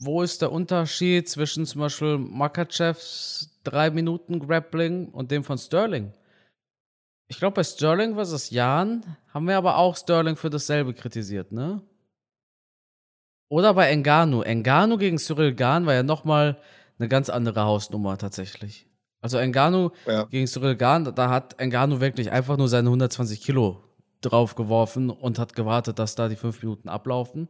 [0.04, 6.12] wo ist der Unterschied zwischen zum Beispiel Makachevs 3 Minuten Grappling und dem von Sterling?
[7.28, 8.50] Ich glaube, bei Sterling vs.
[8.50, 11.84] Jan haben wir aber auch Sterling für dasselbe kritisiert, ne?
[13.48, 14.42] Oder bei Engano.
[14.42, 16.58] Engano gegen Cyril Gahn war ja nochmal
[16.98, 18.88] eine ganz andere Hausnummer tatsächlich.
[19.22, 20.24] Also Engano ja.
[20.24, 23.84] gegen Cyril Gahn, da hat Engano wirklich einfach nur seine 120 Kilo
[24.22, 27.50] draufgeworfen und hat gewartet, dass da die fünf Minuten ablaufen.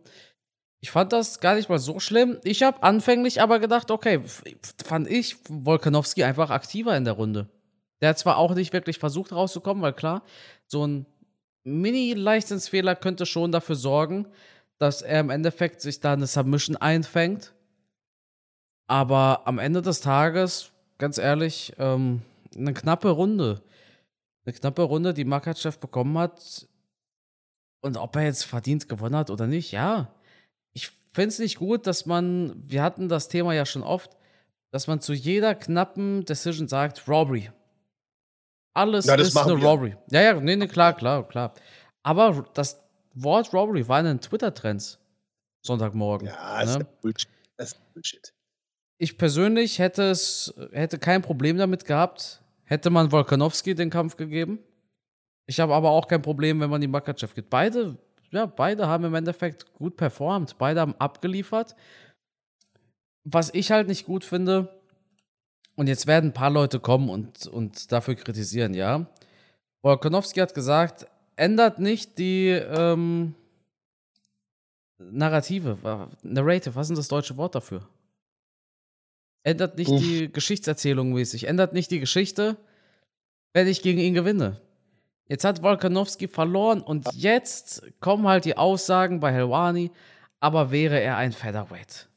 [0.82, 2.40] Ich fand das gar nicht mal so schlimm.
[2.44, 4.22] Ich habe anfänglich aber gedacht, okay,
[4.84, 7.48] fand ich Volkanowski einfach aktiver in der Runde.
[8.02, 10.24] Der hat zwar auch nicht wirklich versucht rauszukommen, weil klar,
[10.66, 11.06] so ein
[11.64, 14.28] Mini-Leichtsinnsfehler könnte schon dafür sorgen,
[14.80, 17.54] dass er im Endeffekt sich da eine Submission einfängt.
[18.88, 22.24] Aber am Ende des Tages, ganz ehrlich, ähm,
[22.56, 23.62] eine knappe Runde.
[24.46, 26.68] Eine knappe Runde, die Makachev bekommen hat.
[27.82, 30.12] Und ob er jetzt verdient gewonnen hat oder nicht, ja.
[31.12, 34.16] Ich finde es nicht gut, dass man, wir hatten das Thema ja schon oft,
[34.72, 37.52] dass man zu jeder knappen Decision sagt, Robbery.
[38.74, 39.68] Alles Ja, ist eine wir.
[39.68, 39.98] Robbery.
[40.10, 41.54] Ja, ja, nee, nee, klar, klar, klar.
[42.04, 42.82] Aber das
[43.14, 45.00] Wort Robbery war in den Twitter-Trends
[45.62, 46.28] Sonntagmorgen.
[46.28, 46.86] Ja, ist ne?
[46.86, 47.30] ja Bullshit.
[47.58, 48.34] Das ist Bullshit.
[48.98, 54.60] Ich persönlich hätte es, hätte kein Problem damit gehabt, hätte man Volkanovski den Kampf gegeben.
[55.46, 57.50] Ich habe aber auch kein Problem, wenn man die Makachev gibt.
[57.50, 57.98] Beide,
[58.32, 60.58] ja, beide haben im Endeffekt gut performt.
[60.58, 61.76] Beide haben abgeliefert.
[63.24, 64.82] Was ich halt nicht gut finde,
[65.76, 69.08] und jetzt werden ein paar Leute kommen und, und dafür kritisieren, ja.
[69.84, 73.36] Volkanovski hat gesagt, ändert nicht die ähm,
[75.00, 77.88] Narrative, Narrative, was ist denn das deutsche Wort dafür?
[79.44, 80.00] Ändert nicht Uff.
[80.00, 82.58] die Geschichtserzählung mäßig, ändert nicht die Geschichte,
[83.54, 84.62] wenn ich gegen ihn gewinne.
[85.32, 89.90] Jetzt hat Volkanovski verloren und jetzt kommen halt die Aussagen bei Helwani,
[90.42, 92.10] aber wäre er ein Featherweight.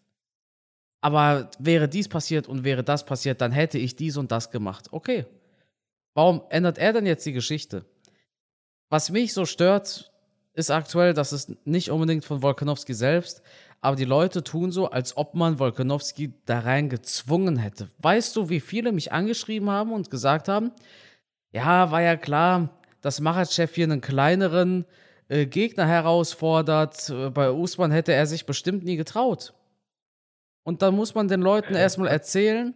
[1.00, 4.88] Aber wäre dies passiert und wäre das passiert, dann hätte ich dies und das gemacht.
[4.90, 5.26] Okay.
[6.14, 7.84] Warum ändert er denn jetzt die Geschichte?
[8.90, 10.12] Was mich so stört,
[10.54, 13.42] ist aktuell, dass es nicht unbedingt von Volkanovski selbst,
[13.80, 17.88] aber die Leute tun so, als ob man Volkanovski da rein gezwungen hätte.
[17.98, 20.72] Weißt du, wie viele mich angeschrieben haben und gesagt haben,
[21.52, 24.86] ja, war ja klar, dass Makhachev hier einen kleineren
[25.28, 27.10] äh, Gegner herausfordert.
[27.10, 29.52] Äh, Bei Usman hätte er sich bestimmt nie getraut.
[30.62, 32.74] Und dann muss man den Leuten erstmal erzählen,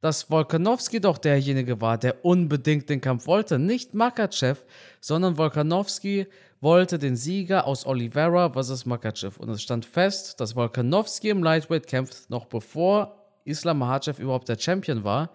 [0.00, 3.58] dass Volkanovski doch derjenige war, der unbedingt den Kampf wollte.
[3.58, 4.64] Nicht Makachev,
[5.00, 6.28] sondern Volkanovski
[6.60, 9.40] wollte den Sieger aus Oliveira versus Makachev.
[9.40, 14.58] Und es stand fest, dass Volkanovski im Lightweight kämpft, noch bevor Islam Makhachev überhaupt der
[14.58, 15.32] Champion war.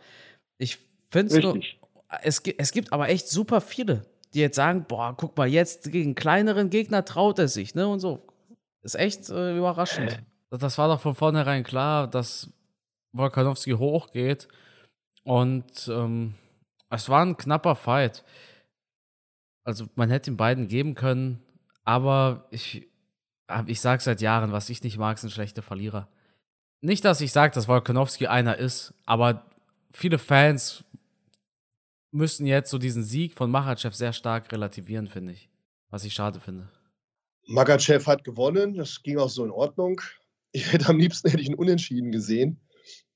[0.58, 0.78] Ich
[1.10, 1.60] finde es nur.
[2.24, 6.70] Es gibt aber echt super viele, die jetzt sagen: Boah, guck mal, jetzt gegen kleineren
[6.70, 7.88] Gegner traut er sich, ne?
[7.88, 8.26] Und so.
[8.82, 10.22] Ist echt äh, überraschend.
[10.52, 12.50] Das war doch von vornherein klar, dass
[13.12, 14.48] Volkanovski hochgeht.
[15.24, 16.36] Und ähm,
[16.90, 18.24] es war ein knapper Fight.
[19.64, 21.44] Also man hätte ihn beiden geben können,
[21.84, 22.88] aber ich,
[23.68, 26.08] ich sage seit Jahren, was ich nicht mag, sind schlechte Verlierer.
[26.82, 29.46] Nicht, dass ich sage, dass Volkanovski einer ist, aber
[29.92, 30.84] viele Fans
[32.12, 35.50] müssen jetzt so diesen Sieg von Machachev sehr stark relativieren, finde ich.
[35.90, 36.70] Was ich schade finde.
[37.48, 40.02] Makachev hat gewonnen, das ging auch so in Ordnung.
[40.52, 42.60] Ich hätte am liebsten hätte ich einen Unentschieden gesehen.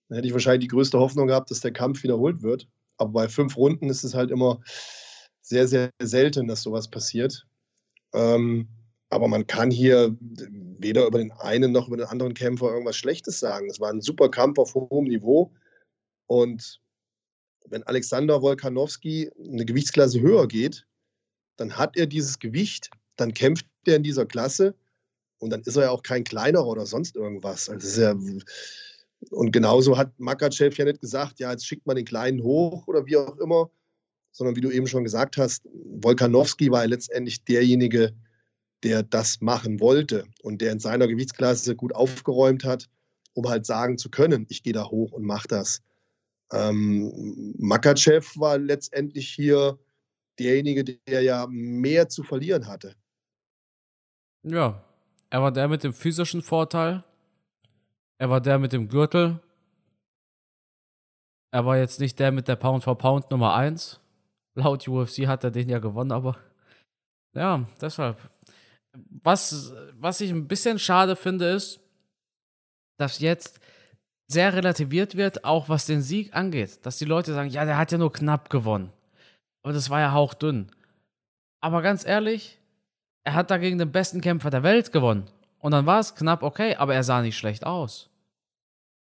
[0.08, 2.68] Dann hätte ich wahrscheinlich die größte Hoffnung gehabt, dass der Kampf wiederholt wird.
[2.98, 4.62] Aber bei fünf Runden ist es halt immer
[5.42, 7.48] sehr, sehr selten, dass sowas passiert.
[8.14, 8.68] Ähm,
[9.10, 13.40] aber man kann hier weder über den einen noch über den anderen Kämpfer irgendwas Schlechtes
[13.40, 13.68] sagen.
[13.68, 15.52] Es war ein super Kampf auf hohem Niveau.
[16.28, 16.82] Und
[17.70, 20.86] wenn Alexander Wolkanowski eine Gewichtsklasse höher geht,
[21.58, 24.76] dann hat er dieses Gewicht, dann kämpft er in dieser Klasse
[25.40, 27.70] und dann ist er ja auch kein kleinerer oder sonst irgendwas.
[27.70, 28.16] Also ja,
[29.30, 33.06] und genauso hat Makachev ja nicht gesagt, ja, jetzt schickt man den Kleinen hoch oder
[33.06, 33.70] wie auch immer,
[34.32, 38.14] sondern wie du eben schon gesagt hast, Wolkanowski war ja letztendlich derjenige,
[38.84, 42.90] der das machen wollte und der in seiner Gewichtsklasse gut aufgeräumt hat,
[43.34, 45.82] um halt sagen zu können, ich gehe da hoch und mache das.
[46.54, 49.80] Ähm, Makachev war letztendlich hier
[50.40, 52.96] derjenige, der ja mehr zu verlieren hatte.
[54.44, 54.84] Ja,
[55.30, 57.04] er war der mit dem physischen Vorteil.
[58.20, 59.40] Er war der mit dem Gürtel.
[61.52, 64.00] Er war jetzt nicht der mit der Pound for Pound Nummer 1.
[64.56, 66.38] Laut UFC hat er den ja gewonnen, aber
[67.36, 68.18] ja, deshalb.
[68.94, 71.80] Was, was ich ein bisschen schade finde, ist,
[73.00, 73.60] dass jetzt
[74.34, 76.86] sehr relativiert wird, auch was den Sieg angeht.
[76.86, 78.92] Dass die Leute sagen, ja, der hat ja nur knapp gewonnen.
[79.64, 80.72] Aber das war ja hauchdünn.
[81.62, 82.60] Aber ganz ehrlich,
[83.24, 85.30] er hat dagegen den besten Kämpfer der Welt gewonnen.
[85.60, 88.10] Und dann war es knapp okay, aber er sah nicht schlecht aus.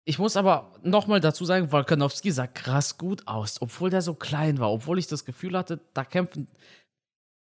[0.07, 4.59] Ich muss aber nochmal dazu sagen, Volkanovski sah krass gut aus, obwohl der so klein
[4.59, 6.47] war, obwohl ich das Gefühl hatte, da kämpfen,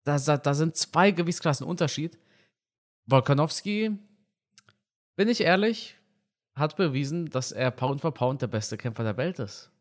[0.04, 2.20] da, da sind zwei Gewichtsklassen Unterschied.
[3.06, 3.98] Volkanovski,
[5.16, 5.96] bin ich ehrlich,
[6.60, 9.72] hat bewiesen, dass er Pound for Pound der beste Kämpfer der Welt ist.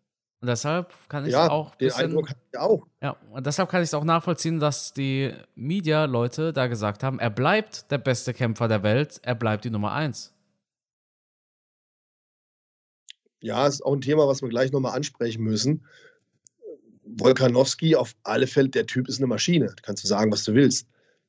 [0.41, 2.87] Und deshalb kann ich Ja, auch den bisschen, Eindruck hatte ich auch.
[3.03, 7.31] ja, und deshalb kann ich es auch nachvollziehen, dass die Media-Leute da gesagt haben, er
[7.31, 10.33] bleibt der beste Kämpfer der Welt, er bleibt die Nummer eins.
[13.43, 15.85] Ja, ist auch ein Thema, was wir gleich nochmal ansprechen müssen.
[17.05, 19.67] Volkanowski, auf alle Fälle, der Typ ist eine Maschine.
[19.67, 20.87] Da kannst du sagen, was du willst.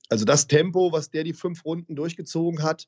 [0.10, 2.88] Also das Tempo, was der die fünf Runden durchgezogen hat,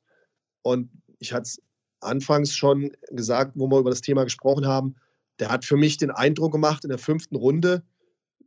[0.62, 1.62] und ich hatte es
[2.02, 4.96] anfangs schon gesagt, wo wir über das Thema gesprochen haben,
[5.38, 7.82] der hat für mich den Eindruck gemacht in der fünften Runde,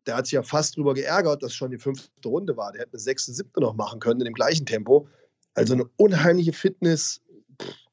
[0.06, 2.72] der hat sich ja fast drüber geärgert, dass schon die fünfte Runde war.
[2.72, 5.08] Der hätte eine sechste, siebte noch machen können in dem gleichen Tempo.
[5.56, 7.22] Also eine unheimliche Fitness,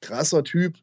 [0.00, 0.76] krasser Typ.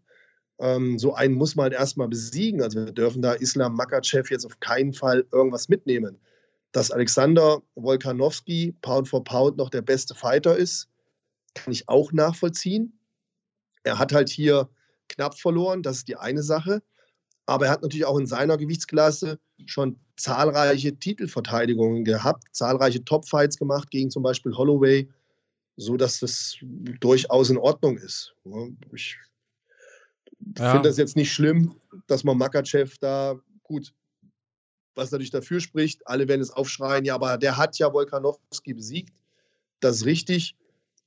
[0.60, 2.62] Ähm, so einen muss man halt erstmal besiegen.
[2.62, 6.18] Also wir dürfen da Islam Makachev jetzt auf keinen Fall irgendwas mitnehmen.
[6.72, 10.88] Dass Alexander Wolkanowski Pound for Pound noch der beste Fighter ist,
[11.54, 12.99] kann ich auch nachvollziehen.
[13.90, 14.70] Er hat halt hier
[15.08, 16.82] knapp verloren, das ist die eine Sache.
[17.46, 23.90] Aber er hat natürlich auch in seiner Gewichtsklasse schon zahlreiche Titelverteidigungen gehabt, zahlreiche Topfights gemacht
[23.90, 25.10] gegen zum Beispiel Holloway,
[25.76, 26.58] so dass das
[27.00, 28.36] durchaus in Ordnung ist.
[28.94, 29.18] Ich
[30.58, 30.72] ja.
[30.72, 31.76] finde das jetzt nicht schlimm,
[32.06, 33.94] dass man Makachev da gut,
[34.94, 39.16] was natürlich dafür spricht, alle werden es aufschreien, ja, aber der hat ja Volkanowski besiegt.
[39.80, 40.56] Das ist richtig.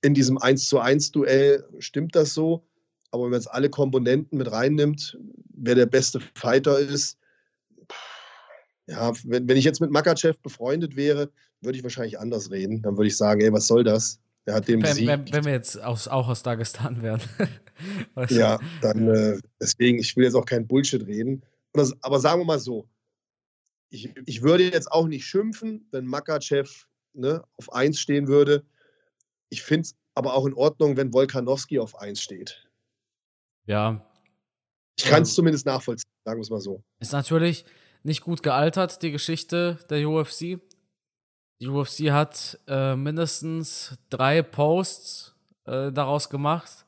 [0.01, 2.67] In diesem 1 zu 1 Duell stimmt das so.
[3.13, 5.17] Aber wenn man jetzt alle Komponenten mit reinnimmt,
[5.55, 7.19] wer der beste Fighter ist,
[8.87, 12.83] ja, wenn, wenn ich jetzt mit Makachev befreundet wäre, würde ich wahrscheinlich anders reden.
[12.83, 14.19] Dann würde ich sagen, ey, was soll das?
[14.45, 17.21] Er hat den wenn, wenn, wenn, wir jetzt aus, auch aus Dagestan wären.
[18.29, 21.43] ja, dann äh, deswegen, ich will jetzt auch kein Bullshit reden.
[21.75, 22.89] Das, aber sagen wir mal so,
[23.91, 28.65] ich, ich würde jetzt auch nicht schimpfen, wenn Makachev ne, auf 1 stehen würde.
[29.49, 32.67] Ich finde es aber auch in Ordnung, wenn Volkanowski auf 1 steht.
[33.67, 34.05] Ja.
[34.99, 36.83] Ich kann es ähm, zumindest nachvollziehen, sagen wir es mal so.
[37.01, 37.65] Ist natürlich
[38.03, 40.61] nicht gut gealtert, die Geschichte der UFC.
[41.61, 46.85] Die UFC hat äh, mindestens drei Posts äh, daraus gemacht.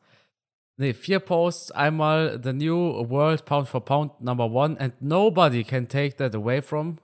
[0.77, 1.71] Ne, vier Posts.
[1.71, 6.61] Einmal The New World Pound for Pound Number One and nobody can take that away
[6.61, 6.99] from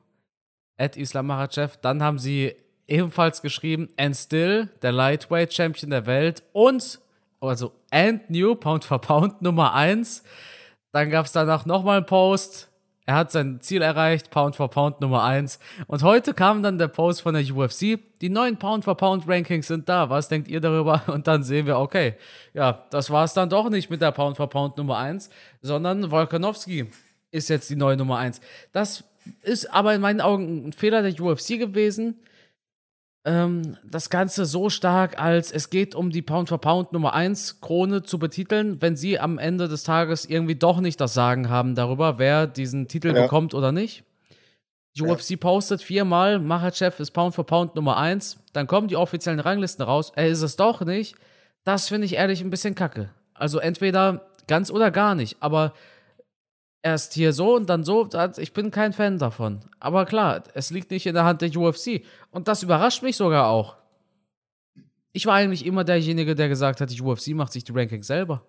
[0.77, 1.79] at Islam Makhachev.
[1.81, 2.57] Dann haben sie
[2.89, 7.01] ebenfalls geschrieben and still der Lightweight Champion der Welt und
[7.41, 10.23] also and new Pound for Pound Nummer 1.
[10.93, 12.71] Dann gab es danach nochmal einen Post
[13.11, 15.59] er hat sein Ziel erreicht, Pound for Pound Nummer 1.
[15.89, 17.99] Und heute kam dann der Post von der UFC.
[18.21, 20.11] Die neuen Pound for Pound Rankings sind da.
[20.11, 21.03] Was denkt ihr darüber?
[21.09, 22.15] Und dann sehen wir, okay,
[22.55, 25.29] ja, das war es dann doch nicht mit der Pound for Pound Nummer 1,
[25.61, 26.89] sondern Volkanovski
[27.33, 28.41] ist jetzt die neue Nummer 1.
[28.73, 29.03] Das
[29.43, 32.15] ist aber in meinen Augen ein Fehler der UFC gewesen
[33.25, 37.61] ähm, das Ganze so stark als es geht um die Pound for Pound Nummer 1
[37.61, 41.75] Krone zu betiteln, wenn sie am Ende des Tages irgendwie doch nicht das Sagen haben
[41.75, 43.23] darüber, wer diesen Titel ja.
[43.23, 44.05] bekommt oder nicht.
[44.97, 45.13] Die ja.
[45.13, 49.85] UFC postet viermal, Machachev ist Pound for Pound Nummer 1, dann kommen die offiziellen Ranglisten
[49.85, 51.15] raus, er ist es doch nicht.
[51.65, 53.11] Das finde ich ehrlich ein bisschen kacke.
[53.35, 55.75] Also entweder ganz oder gar nicht, aber
[56.83, 58.09] erst hier so und dann so.
[58.39, 59.61] Ich bin kein Fan davon.
[59.79, 62.03] Aber klar, es liegt nicht in der Hand der UFC.
[62.31, 63.77] Und das überrascht mich sogar auch.
[65.13, 68.45] Ich war eigentlich immer derjenige, der gesagt hat, die UFC macht sich die Rankings selber.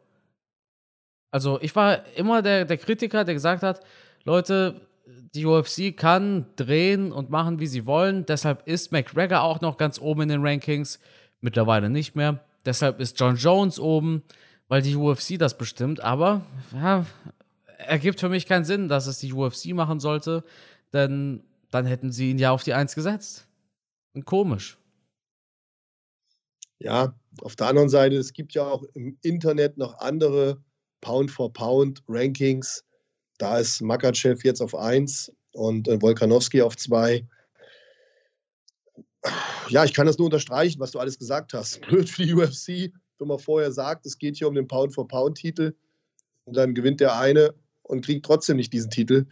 [1.31, 3.81] Also ich war immer der, der Kritiker, der gesagt hat,
[4.25, 4.81] Leute,
[5.33, 8.25] die UFC kann drehen und machen, wie sie wollen.
[8.25, 10.99] Deshalb ist McGregor auch noch ganz oben in den Rankings.
[11.39, 12.43] Mittlerweile nicht mehr.
[12.65, 14.23] Deshalb ist John Jones oben,
[14.67, 16.01] weil die UFC das bestimmt.
[16.01, 16.41] Aber
[16.73, 17.05] ja,
[17.87, 20.43] ergibt für mich keinen Sinn, dass es die UFC machen sollte,
[20.93, 23.47] denn dann hätten sie ihn ja auf die Eins gesetzt.
[24.13, 24.77] Und komisch.
[26.79, 30.61] Ja, auf der anderen Seite, es gibt ja auch im Internet noch andere
[31.01, 32.83] Pound-for-Pound-Rankings.
[33.37, 37.25] Da ist Makachev jetzt auf 1 und äh, Volkanowski auf 2.
[39.69, 41.81] Ja, ich kann das nur unterstreichen, was du alles gesagt hast.
[41.87, 45.75] Blöd für die UFC, wenn man vorher sagt, es geht hier um den Pound-for-Pound-Titel
[46.45, 47.53] und dann gewinnt der eine
[47.91, 49.25] und kriegt trotzdem nicht diesen Titel.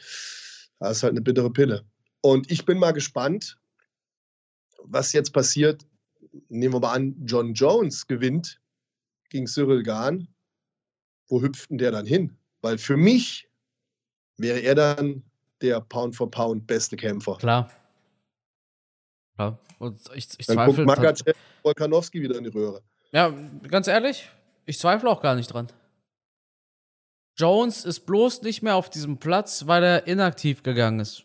[0.80, 1.84] Das ist halt eine bittere Pille.
[2.22, 3.58] Und ich bin mal gespannt,
[4.84, 5.86] was jetzt passiert.
[6.50, 8.62] Nehmen wir mal an, John Jones gewinnt
[9.30, 10.28] gegen Cyril Gahn.
[11.28, 12.38] Wo hüpft denn der dann hin?
[12.62, 13.50] Weil für mich
[14.38, 15.24] wäre er dann
[15.62, 17.38] der Pound for Pound beste Kämpfer.
[17.38, 17.72] Klar.
[19.36, 19.60] Klar.
[19.80, 20.86] Und ich, ich dann zweifle.
[20.86, 22.82] Guckt Makachev Volkanowski wieder in die Röhre.
[23.12, 23.30] Ja,
[23.68, 24.30] ganz ehrlich,
[24.66, 25.68] ich zweifle auch gar nicht dran.
[27.40, 31.24] Jones ist bloß nicht mehr auf diesem Platz, weil er inaktiv gegangen ist.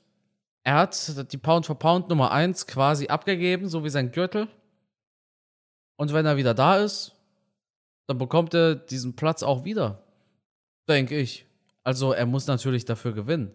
[0.62, 4.46] Er hat die Pound for Pound Nummer 1 quasi abgegeben, so wie sein Gürtel.
[5.96, 7.16] Und wenn er wieder da ist,
[8.06, 10.04] dann bekommt er diesen Platz auch wieder.
[10.88, 11.46] Denke ich.
[11.82, 13.52] Also er muss natürlich dafür gewinnen.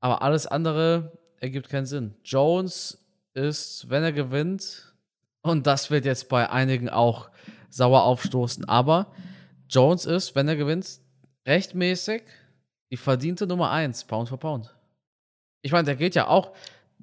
[0.00, 2.14] Aber alles andere ergibt keinen Sinn.
[2.24, 4.94] Jones ist, wenn er gewinnt,
[5.40, 7.30] und das wird jetzt bei einigen auch
[7.70, 9.12] sauer aufstoßen, aber
[9.70, 11.00] Jones ist, wenn er gewinnt,
[11.46, 12.22] rechtmäßig
[12.90, 14.74] die verdiente Nummer 1, Pound for Pound.
[15.62, 16.52] Ich meine, der geht ja auch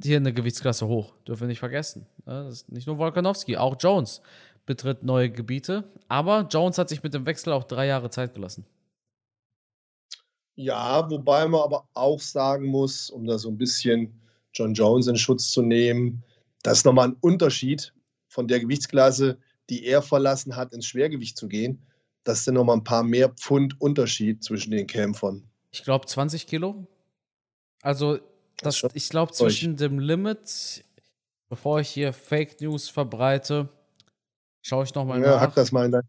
[0.02, 2.08] hier eine Gewichtsklasse hoch, dürfen wir nicht vergessen.
[2.26, 2.46] Ne?
[2.46, 4.22] Das ist nicht nur Volkanowski, auch Jones
[4.66, 5.84] betritt neue Gebiete.
[6.08, 8.66] Aber Jones hat sich mit dem Wechsel auch drei Jahre Zeit gelassen.
[10.56, 14.22] Ja, wobei man aber auch sagen muss, um da so ein bisschen
[14.54, 16.24] John Jones in Schutz zu nehmen.
[16.62, 17.94] Das ist nochmal ein Unterschied
[18.28, 19.38] von der Gewichtsklasse,
[19.70, 21.82] die er verlassen hat, ins Schwergewicht zu gehen.
[22.24, 25.49] Das sind nochmal ein paar mehr Pfund Unterschied zwischen den Kämpfern.
[25.72, 26.88] Ich glaube 20 Kilo.
[27.82, 28.19] Also,
[28.57, 30.84] das, ich glaube zwischen dem Limit,
[31.49, 33.69] bevor ich hier Fake News verbreite,
[34.61, 35.41] schaue ich nochmal ja, nach.
[35.41, 36.03] Hack das mal in dein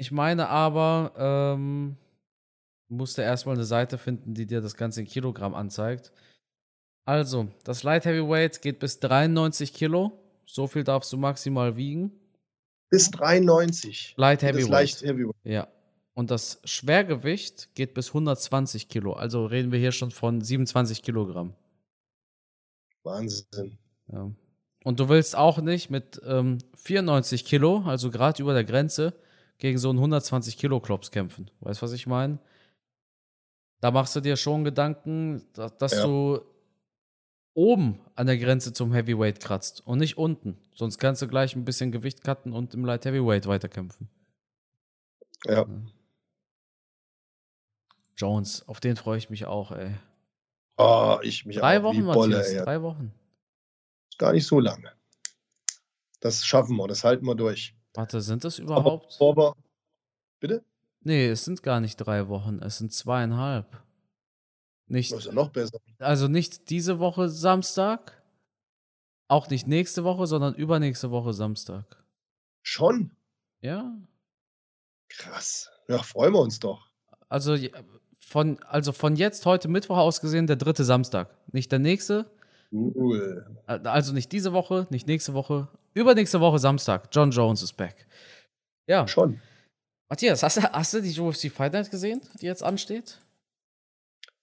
[0.00, 1.98] ich meine aber, ähm,
[2.88, 6.10] musste erstmal eine Seite finden, die dir das Ganze in Kilogramm anzeigt.
[7.04, 10.12] Also, das Light Heavyweight geht bis 93 Kilo.
[10.46, 12.12] So viel darfst du maximal wiegen.
[12.90, 14.14] Bis 93.
[14.16, 14.68] Light Heavyweight.
[14.68, 15.36] Light Heavyweight.
[15.44, 15.68] Ja.
[16.14, 19.12] Und das Schwergewicht geht bis 120 Kilo.
[19.12, 21.54] Also reden wir hier schon von 27 Kilogramm.
[23.04, 23.78] Wahnsinn.
[24.12, 24.30] Ja.
[24.84, 29.14] Und du willst auch nicht mit ähm, 94 Kilo, also gerade über der Grenze,
[29.58, 31.50] gegen so einen 120 Kilo Klops kämpfen.
[31.60, 32.38] Weißt du, was ich meine?
[33.80, 36.06] Da machst du dir schon Gedanken, dass, dass ja.
[36.06, 36.40] du
[37.54, 40.58] oben an der Grenze zum Heavyweight kratzt und nicht unten.
[40.74, 44.08] Sonst kannst du gleich ein bisschen Gewicht cutten und im Light Heavyweight weiterkämpfen.
[45.46, 45.66] Ja.
[48.16, 49.94] Jones, auf den freue ich mich auch, ey.
[50.76, 51.84] Oh, ich mich drei auch.
[51.84, 52.64] Wochen, Bolle, Matthias, ey.
[52.64, 53.12] drei Wochen.
[54.18, 54.92] Gar nicht so lange.
[56.20, 57.74] Das schaffen wir, das halten wir durch.
[57.94, 59.16] Warte, sind das überhaupt?
[59.20, 59.56] Aber, aber,
[60.38, 60.62] bitte?
[61.02, 63.82] Nee, es sind gar nicht drei Wochen, es sind zweieinhalb.
[64.90, 65.78] Nicht, das ist ja noch besser.
[66.00, 68.20] Also nicht diese Woche Samstag,
[69.28, 72.02] auch nicht nächste Woche, sondern übernächste Woche Samstag.
[72.62, 73.12] Schon?
[73.60, 73.96] Ja.
[75.08, 75.70] Krass.
[75.86, 76.90] Ja, freuen wir uns doch.
[77.28, 77.56] Also
[78.18, 81.36] von, also von jetzt, heute Mittwoch aus gesehen, der dritte Samstag.
[81.52, 82.28] Nicht der nächste.
[82.72, 83.46] Cool.
[83.66, 85.68] Also nicht diese Woche, nicht nächste Woche.
[85.94, 87.08] Übernächste Woche Samstag.
[87.12, 88.08] John Jones ist back.
[88.88, 89.06] Ja.
[89.06, 89.40] Schon.
[90.08, 93.20] Matthias, hast du, hast du die UFC Fight Night gesehen, die jetzt ansteht?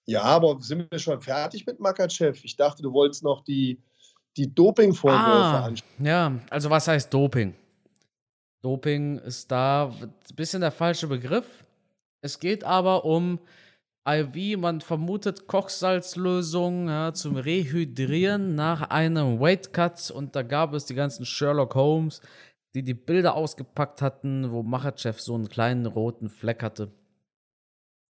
[0.07, 2.39] Ja, aber sind wir schon fertig mit Makachev?
[2.43, 3.77] Ich dachte, du wolltest noch die,
[4.37, 6.05] die Doping-Vorwürfe ah, ansprechen.
[6.05, 7.53] Ja, also was heißt Doping?
[8.61, 11.65] Doping ist da ein bisschen der falsche Begriff.
[12.21, 13.39] Es geht aber um
[14.07, 20.85] IV, man vermutet Kochsalzlösung ja, zum Rehydrieren nach einem Weight Cut und da gab es
[20.85, 22.21] die ganzen Sherlock Holmes,
[22.73, 26.93] die die Bilder ausgepackt hatten, wo Machachev so einen kleinen roten Fleck hatte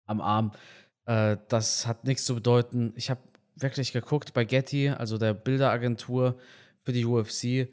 [0.05, 0.51] am Arm.
[1.07, 2.93] Äh, das hat nichts zu bedeuten.
[2.95, 3.21] Ich habe
[3.55, 6.37] wirklich geguckt bei Getty, also der Bilderagentur
[6.83, 7.69] für die UFC.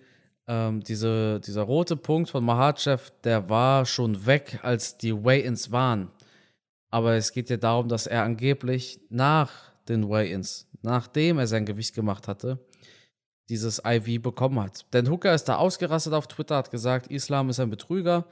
[0.47, 6.11] Ähm, diese, dieser rote Punkt von Mahachev, der war schon weg, als die Weigh-Ins waren.
[6.91, 9.51] Aber es geht ja darum, dass er angeblich nach
[9.89, 12.59] den Weigh-Ins, nachdem er sein Gewicht gemacht hatte,
[13.49, 14.87] dieses IV bekommen hat.
[14.93, 18.27] Denn Hooker ist da ausgerastet auf Twitter, hat gesagt, Islam ist ein Betrüger.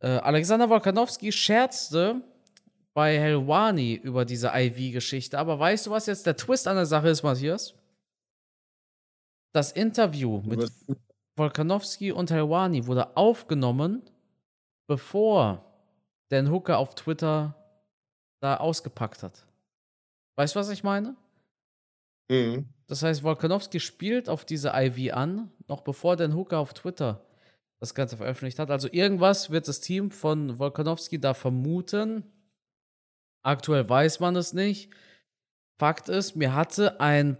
[0.00, 2.22] Äh, Alexander Wolkanowski scherzte
[2.98, 5.38] bei Helwani über diese IV-Geschichte.
[5.38, 7.72] Aber weißt du, was jetzt der Twist an der Sache ist, Matthias?
[9.54, 10.68] Das Interview mit
[11.36, 14.02] Volkanowski und Helwani wurde aufgenommen,
[14.88, 15.64] bevor
[16.30, 17.54] Dan Hooker auf Twitter
[18.40, 19.46] da ausgepackt hat.
[20.36, 21.14] Weißt du, was ich meine?
[22.28, 22.68] Mhm.
[22.88, 27.24] Das heißt, Volkanowski spielt auf diese IV an, noch bevor Dan Hooker auf Twitter
[27.78, 28.72] das Ganze veröffentlicht hat.
[28.72, 32.24] Also irgendwas wird das Team von Volkanowski da vermuten,
[33.48, 34.90] Aktuell weiß man es nicht.
[35.78, 37.38] Fakt ist, mir hatte ein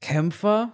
[0.00, 0.72] Kämpfer,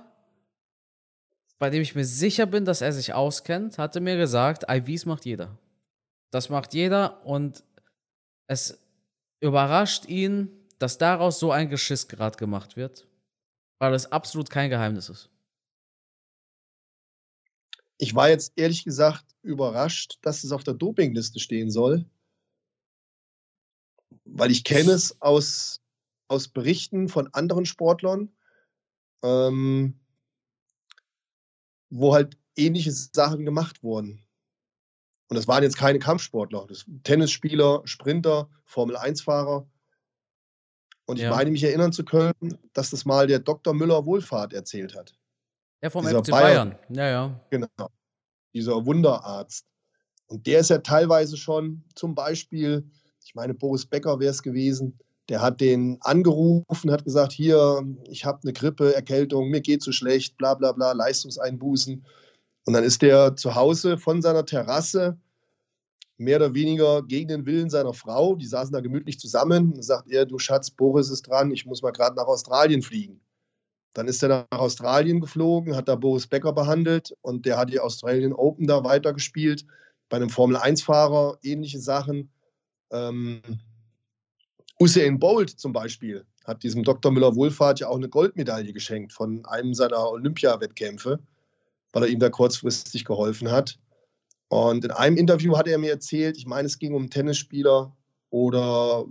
[1.59, 5.25] bei dem ich mir sicher bin, dass er sich auskennt, hatte mir gesagt, IVs macht
[5.25, 5.59] jeder.
[6.31, 7.65] Das macht jeder und
[8.47, 8.79] es
[9.41, 13.09] überrascht ihn, dass daraus so ein Geschiss gerade gemacht wird,
[13.81, 15.31] weil es absolut kein Geheimnis ist.
[17.99, 22.07] Ich war jetzt ehrlich gesagt überrascht, dass es auf der Dopingliste stehen soll
[24.25, 25.81] weil ich kenne es aus,
[26.29, 28.33] aus Berichten von anderen Sportlern,
[29.23, 29.99] ähm,
[31.91, 34.23] wo halt ähnliche Sachen gemacht wurden.
[35.29, 39.69] Und das waren jetzt keine Kampfsportler, das Tennisspieler, Sprinter, Formel-1-Fahrer.
[41.07, 41.31] Und ich ja.
[41.31, 43.75] meine mich erinnern zu können, dass das mal der Dr.
[43.75, 45.15] Müller Wohlfahrt erzählt hat.
[45.83, 46.71] Ja, vom FC Bayern.
[46.71, 46.79] Bayern.
[46.91, 47.41] Ja, ja.
[47.51, 47.91] Genau.
[48.55, 49.67] Dieser Wunderarzt.
[50.27, 52.89] Und der ist ja teilweise schon zum Beispiel
[53.27, 54.97] ich meine, Boris Becker wäre es gewesen,
[55.29, 59.91] der hat den angerufen, hat gesagt, hier, ich habe eine Grippe, Erkältung, mir geht so
[59.91, 62.07] schlecht, bla bla bla, Leistungseinbußen.
[62.66, 65.18] Und dann ist der zu Hause von seiner Terrasse
[66.18, 70.09] mehr oder weniger gegen den Willen seiner Frau, die saßen da gemütlich zusammen, dann sagt
[70.09, 73.20] er, du Schatz, Boris ist dran, ich muss mal gerade nach Australien fliegen.
[73.93, 77.81] Dann ist er nach Australien geflogen, hat da Boris Becker behandelt und der hat die
[77.81, 79.66] Australian Open da weitergespielt.
[80.09, 82.31] Bei einem Formel-1-Fahrer ähnliche Sachen.
[82.91, 83.41] Ähm,
[84.78, 87.11] Usain Bolt zum Beispiel hat diesem Dr.
[87.11, 91.18] Müller-Wohlfahrt ja auch eine Goldmedaille geschenkt von einem seiner Olympiawettkämpfe,
[91.93, 93.78] weil er ihm da kurzfristig geholfen hat.
[94.49, 97.97] Und in einem Interview hat er mir erzählt, ich meine, es ging um Tennisspieler
[98.30, 99.05] oder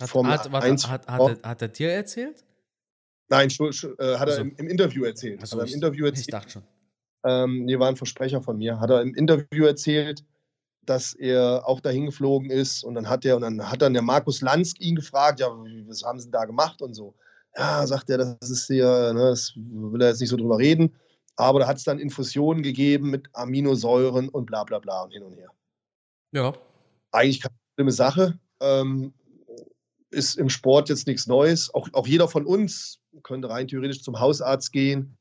[0.00, 2.44] hat, hat, hat, hat, hat, hat er dir erzählt?
[3.28, 5.40] Nein, äh, hat er also, im, im, Interview erzählt.
[5.40, 6.28] Also, hat er im Interview erzählt.
[6.28, 6.62] Ich dachte schon.
[7.24, 8.80] Ähm, nee, war ein Versprecher von mir.
[8.80, 10.24] Hat er im Interview erzählt,
[10.88, 14.02] dass er auch dahin geflogen ist und dann hat er und dann hat dann der
[14.02, 15.48] Markus Lanz ihn gefragt, ja,
[15.86, 17.14] was haben sie da gemacht und so.
[17.56, 20.94] Ja, sagt er, das ist hier, ne, das will er jetzt nicht so drüber reden,
[21.36, 25.22] aber da hat es dann Infusionen gegeben mit Aminosäuren und bla bla bla und hin
[25.22, 25.50] und her.
[26.32, 26.52] Ja.
[27.10, 28.38] Eigentlich keine schlimme Sache.
[28.60, 29.12] Ähm,
[30.10, 31.72] ist im Sport jetzt nichts Neues.
[31.74, 35.16] Auch, auch jeder von uns könnte rein theoretisch zum Hausarzt gehen,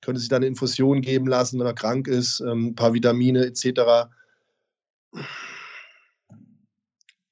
[0.00, 3.44] könnte sich dann eine Infusion geben lassen, wenn er krank ist, ähm, ein paar Vitamine
[3.46, 4.08] etc.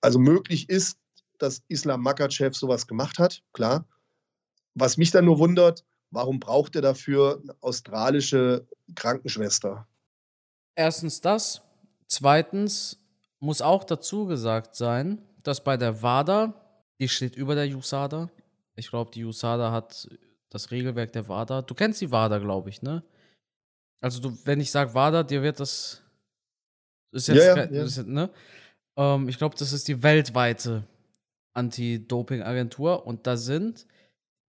[0.01, 0.99] Also möglich ist,
[1.39, 3.87] dass Islam Makachev sowas gemacht hat, klar.
[4.75, 9.87] Was mich dann nur wundert, warum braucht er dafür eine australische Krankenschwester?
[10.75, 11.63] Erstens das.
[12.07, 12.99] Zweitens
[13.41, 16.55] muss auch dazu gesagt sein, dass bei der WADA,
[17.01, 18.31] die steht über der USADA,
[18.77, 20.09] ich glaube, die USADA hat
[20.51, 21.63] das Regelwerk der WADA.
[21.63, 23.03] Du kennst die WADA, glaube ich, ne?
[24.01, 26.03] Also, du, wenn ich sage WADA, dir wird das.
[27.13, 27.83] Ist jetzt, ja, ja, ja.
[27.85, 28.31] Ist, ne?
[28.97, 30.85] Ähm, ich glaube, das ist die weltweite
[31.55, 33.87] Anti-Doping-Agentur und da sind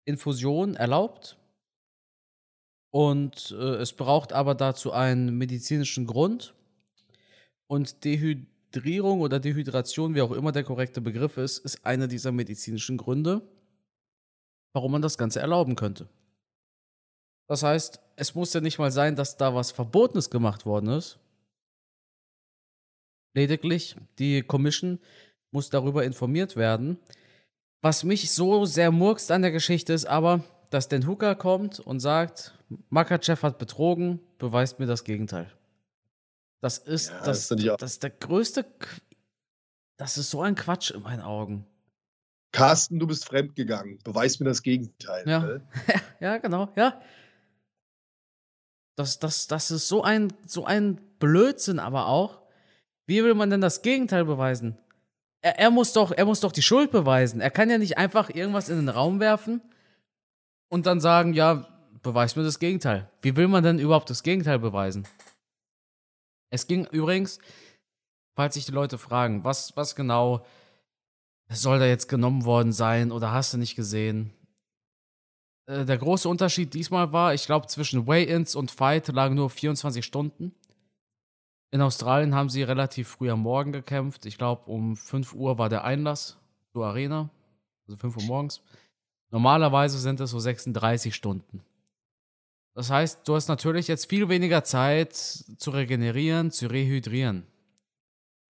[0.05, 1.37] Infusionen erlaubt.
[2.93, 6.53] Und äh, es braucht aber dazu einen medizinischen Grund.
[7.67, 12.97] Und Dehydrierung oder Dehydration, wie auch immer der korrekte Begriff ist, ist einer dieser medizinischen
[12.97, 13.41] Gründe
[14.73, 16.07] warum man das Ganze erlauben könnte.
[17.47, 21.19] Das heißt, es muss ja nicht mal sein, dass da was Verbotenes gemacht worden ist.
[23.33, 24.99] Lediglich die Commission
[25.51, 26.97] muss darüber informiert werden.
[27.81, 31.99] Was mich so sehr murkst an der Geschichte ist aber, dass Den Hooker kommt und
[31.99, 32.57] sagt,
[32.89, 35.51] Makachev hat betrogen, beweist mir das Gegenteil.
[36.61, 38.65] Das ist, ja, das, das, das ist der größte.
[39.97, 41.65] Das ist so ein Quatsch in meinen Augen.
[42.51, 43.99] Carsten, du bist fremdgegangen.
[44.03, 45.27] Beweis mir das Gegenteil.
[45.27, 45.67] Ja, ne?
[46.19, 47.01] ja genau, ja.
[48.95, 52.40] Das, das, das ist so ein, so ein Blödsinn, aber auch.
[53.11, 54.77] Wie will man denn das Gegenteil beweisen?
[55.41, 57.41] Er, er, muss doch, er muss doch die Schuld beweisen.
[57.41, 59.59] Er kann ja nicht einfach irgendwas in den Raum werfen
[60.69, 61.67] und dann sagen, ja,
[62.03, 63.11] beweis mir das Gegenteil.
[63.21, 65.05] Wie will man denn überhaupt das Gegenteil beweisen?
[66.51, 67.39] Es ging übrigens,
[68.33, 70.45] falls sich die Leute fragen, was, was genau
[71.49, 74.31] soll da jetzt genommen worden sein oder hast du nicht gesehen?
[75.65, 80.05] Äh, der große Unterschied diesmal war, ich glaube, zwischen Weigh-Ins und Fight lagen nur 24
[80.05, 80.55] Stunden.
[81.71, 84.25] In Australien haben sie relativ früh am Morgen gekämpft.
[84.25, 86.37] Ich glaube, um 5 Uhr war der Einlass
[86.73, 87.29] zur Arena.
[87.87, 88.61] Also 5 Uhr morgens.
[89.29, 91.63] Normalerweise sind es so 36 Stunden.
[92.73, 97.47] Das heißt, du hast natürlich jetzt viel weniger Zeit zu regenerieren, zu rehydrieren.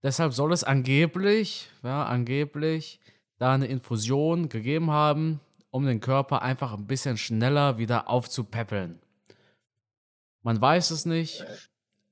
[0.03, 2.99] Deshalb soll es angeblich, ja, angeblich
[3.37, 8.99] da eine Infusion gegeben haben, um den Körper einfach ein bisschen schneller wieder aufzupäppeln.
[10.43, 11.45] Man weiß es nicht.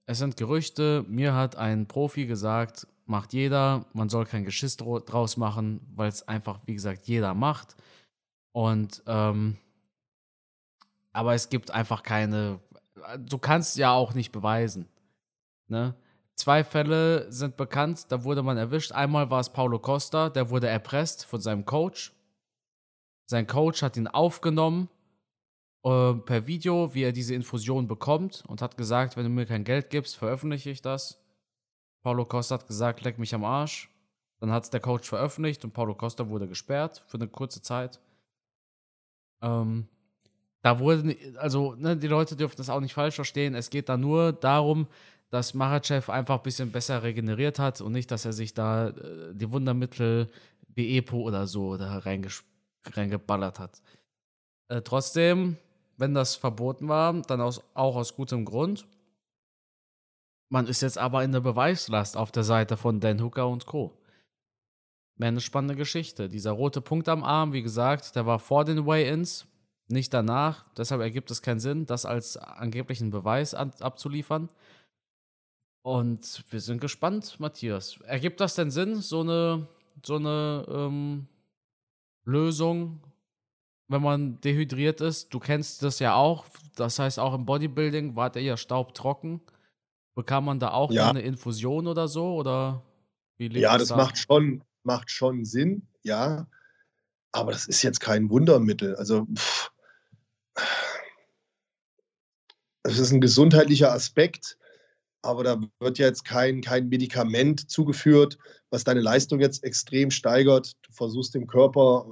[0.09, 1.05] Es sind Gerüchte.
[1.07, 3.85] Mir hat ein Profi gesagt, macht jeder.
[3.93, 7.75] Man soll kein Geschiss draus machen, weil es einfach, wie gesagt, jeder macht.
[8.51, 9.57] Und, ähm,
[11.13, 12.59] aber es gibt einfach keine.
[13.19, 14.87] Du kannst ja auch nicht beweisen.
[15.67, 15.93] Ne?
[16.35, 18.91] Zwei Fälle sind bekannt, da wurde man erwischt.
[18.91, 22.15] Einmal war es Paulo Costa, der wurde erpresst von seinem Coach.
[23.27, 24.89] Sein Coach hat ihn aufgenommen
[25.83, 29.63] äh, per Video, wie er diese Infusion bekommt und hat gesagt, wenn du mir kein
[29.63, 31.21] Geld gibst, veröffentliche ich das.
[32.01, 33.89] Paulo Costa hat gesagt, leck mich am Arsch.
[34.39, 37.99] Dann hat es der Coach veröffentlicht und Paulo Costa wurde gesperrt für eine kurze Zeit.
[39.41, 39.87] Ähm,
[40.61, 43.55] da wurde, also ne, die Leute dürfen das auch nicht falsch verstehen.
[43.55, 44.87] Es geht da nur darum,
[45.29, 49.33] dass Marachev einfach ein bisschen besser regeneriert hat und nicht, dass er sich da äh,
[49.33, 50.29] die Wundermittel
[50.73, 52.01] wie Epo oder so da
[52.85, 53.81] reingeballert hat.
[54.69, 55.57] Äh, trotzdem,
[55.99, 58.87] wenn das verboten war, dann aus, auch aus gutem Grund.
[60.49, 63.97] Man ist jetzt aber in der Beweislast auf der Seite von Dan Hooker und Co.
[65.17, 66.29] Wäre eine spannende Geschichte.
[66.29, 69.45] Dieser rote Punkt am Arm, wie gesagt, der war vor den Weigh-Ins,
[69.89, 70.65] nicht danach.
[70.75, 74.49] Deshalb ergibt es keinen Sinn, das als angeblichen Beweis an, abzuliefern.
[75.81, 77.99] Und wir sind gespannt, Matthias.
[78.05, 79.67] Ergibt das denn Sinn, so eine,
[80.05, 81.27] so eine ähm,
[82.23, 83.01] Lösung,
[83.89, 85.33] wenn man dehydriert ist?
[85.33, 86.45] Du kennst das ja auch.
[86.75, 89.41] Das heißt, auch im Bodybuilding war der ja staubtrocken.
[90.15, 91.09] Bekam man da auch ja.
[91.09, 92.35] eine Infusion oder so?
[92.35, 92.83] Oder
[93.37, 93.97] wie ja, das da?
[93.97, 96.47] macht schon, macht schon Sinn, ja.
[97.31, 98.95] Aber das ist jetzt kein Wundermittel.
[98.95, 99.71] Also, pff,
[102.83, 104.57] es ist ein gesundheitlicher Aspekt,
[105.21, 108.37] aber da wird jetzt kein, kein Medikament zugeführt,
[108.69, 110.73] was deine Leistung jetzt extrem steigert.
[110.83, 112.05] Du versuchst dem Körper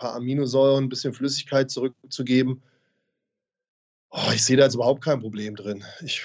[0.00, 2.62] paar Aminosäuren, ein bisschen Flüssigkeit zurückzugeben.
[4.10, 5.84] Oh, ich sehe da jetzt überhaupt kein Problem drin.
[6.02, 6.24] Ich,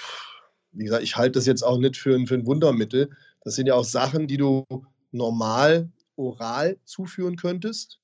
[0.72, 3.10] wie gesagt, ich halte das jetzt auch nicht für ein, für ein Wundermittel.
[3.44, 4.64] Das sind ja auch Sachen, die du
[5.12, 8.00] normal oral zuführen könntest.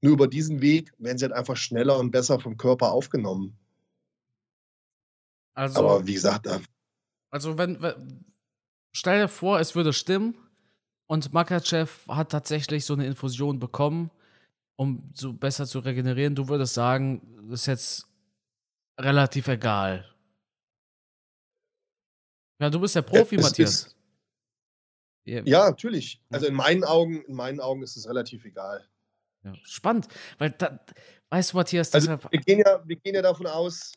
[0.00, 3.58] Nur über diesen Weg werden sie halt einfach schneller und besser vom Körper aufgenommen.
[5.54, 6.60] Also, Aber wie gesagt, da
[7.30, 8.24] also wenn, wenn
[8.92, 10.34] stell dir vor, es würde stimmen
[11.06, 14.10] und Makachev hat tatsächlich so eine Infusion bekommen,
[14.78, 16.36] um so besser zu regenerieren.
[16.36, 17.20] Du würdest sagen,
[17.50, 18.06] das ist jetzt
[18.98, 20.04] relativ egal.
[22.60, 23.86] Ja, du bist der Profi, ja, Matthias.
[25.24, 26.20] Ist, ja, natürlich.
[26.30, 28.88] Also in meinen Augen, in meinen Augen ist es relativ egal.
[29.44, 30.08] Ja, spannend,
[30.38, 30.80] weil da,
[31.30, 33.92] weißt du, Matthias, also wir gehen ja, wir gehen ja davon aus,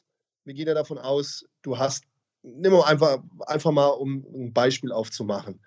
[0.46, 2.06] wir gehen ja davon aus, du hast,
[2.42, 5.64] nehmen wir einfach, einfach mal, um ein Beispiel aufzumachen.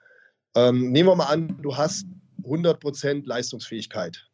[0.56, 2.06] Ähm, nehmen wir mal an, du hast
[2.42, 4.28] 100% Leistungsfähigkeit.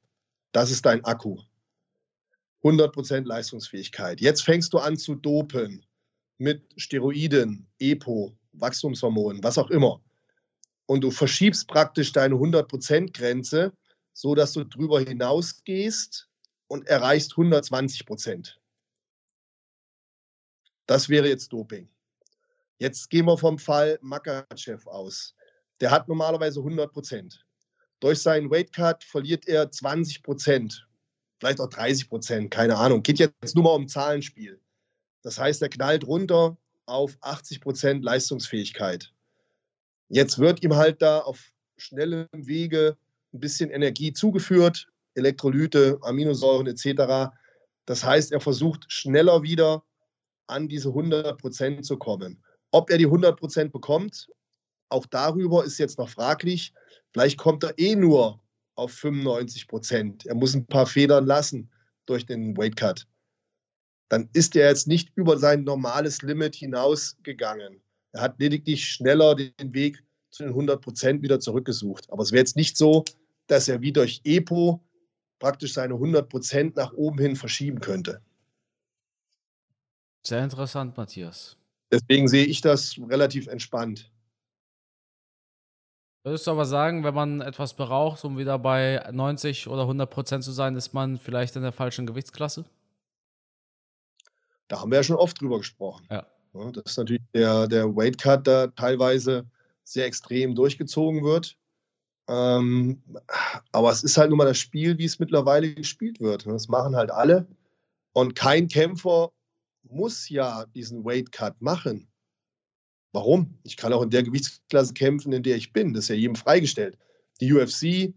[0.52, 1.38] Das ist dein Akku.
[2.62, 4.20] 100% Leistungsfähigkeit.
[4.20, 5.84] Jetzt fängst du an zu dopen
[6.38, 10.02] mit Steroiden, EPO, Wachstumshormonen, was auch immer.
[10.86, 13.72] Und du verschiebst praktisch deine 100%-Grenze,
[14.12, 16.28] so dass du drüber hinausgehst
[16.66, 18.56] und erreichst 120%
[20.86, 21.88] Das wäre jetzt Doping.
[22.78, 25.34] Jetzt gehen wir vom Fall Makachev aus.
[25.80, 26.92] Der hat normalerweise 100
[28.00, 30.82] Durch seinen Weightcut verliert er 20%
[31.40, 33.02] vielleicht auch 30 Prozent, keine Ahnung.
[33.02, 34.60] Geht jetzt nur mal um Zahlenspiel.
[35.22, 39.12] Das heißt, er knallt runter auf 80 Prozent Leistungsfähigkeit.
[40.08, 42.96] Jetzt wird ihm halt da auf schnellem Wege
[43.32, 47.32] ein bisschen Energie zugeführt, Elektrolyte, Aminosäuren etc.
[47.86, 49.82] Das heißt, er versucht schneller wieder
[50.46, 52.42] an diese 100 Prozent zu kommen.
[52.70, 54.28] Ob er die 100 Prozent bekommt,
[54.88, 56.74] auch darüber ist jetzt noch fraglich.
[57.12, 58.40] Vielleicht kommt er eh nur
[58.74, 60.26] auf 95 Prozent.
[60.26, 61.70] Er muss ein paar Federn lassen
[62.06, 63.06] durch den Weight Cut.
[64.08, 67.80] Dann ist er jetzt nicht über sein normales Limit hinausgegangen.
[68.12, 72.10] Er hat lediglich schneller den Weg zu den 100 Prozent wieder zurückgesucht.
[72.10, 73.04] Aber es wäre jetzt nicht so,
[73.46, 74.82] dass er wie durch EPO
[75.38, 78.20] praktisch seine 100 Prozent nach oben hin verschieben könnte.
[80.26, 81.56] Sehr interessant, Matthias.
[81.90, 84.12] Deswegen sehe ich das relativ entspannt.
[86.22, 90.44] Würdest du aber sagen, wenn man etwas braucht, um wieder bei 90 oder 100 Prozent
[90.44, 92.66] zu sein, ist man vielleicht in der falschen Gewichtsklasse?
[94.68, 96.06] Da haben wir ja schon oft drüber gesprochen.
[96.10, 96.26] Ja.
[96.52, 99.46] Das ist natürlich der, der Weight Cut, der teilweise
[99.84, 101.56] sehr extrem durchgezogen wird.
[102.28, 103.02] Ähm,
[103.72, 106.46] aber es ist halt nun mal das Spiel, wie es mittlerweile gespielt wird.
[106.46, 107.46] Das machen halt alle.
[108.12, 109.32] Und kein Kämpfer
[109.82, 112.09] muss ja diesen Weight Cut machen.
[113.12, 113.58] Warum?
[113.64, 115.92] Ich kann auch in der Gewichtsklasse kämpfen, in der ich bin.
[115.92, 116.96] Das ist ja jedem freigestellt.
[117.40, 118.14] Die UFC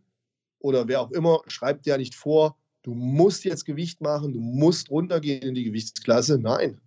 [0.60, 4.90] oder wer auch immer schreibt ja nicht vor, du musst jetzt Gewicht machen, du musst
[4.90, 6.38] runtergehen in die Gewichtsklasse.
[6.38, 6.80] Nein,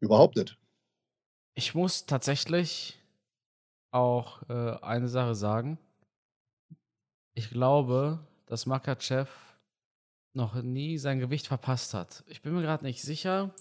[0.00, 0.58] überhaupt nicht.
[1.54, 2.98] Ich muss tatsächlich
[3.90, 5.78] auch äh, eine Sache sagen.
[7.34, 9.30] Ich glaube, dass Makachev
[10.34, 12.24] noch nie sein Gewicht verpasst hat.
[12.26, 13.54] Ich bin mir gerade nicht sicher.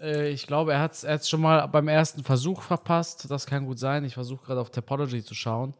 [0.00, 3.30] Äh, ich glaube, er hat es schon mal beim ersten Versuch verpasst.
[3.30, 4.04] Das kann gut sein.
[4.04, 5.74] Ich versuche gerade auf Topology zu schauen.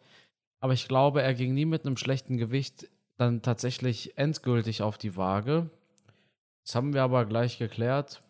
[0.60, 2.88] Aber ich glaube, er ging nie mit einem schlechten Gewicht
[3.18, 5.70] dann tatsächlich endgültig auf die Waage.
[6.64, 8.22] Das haben wir aber gleich geklärt.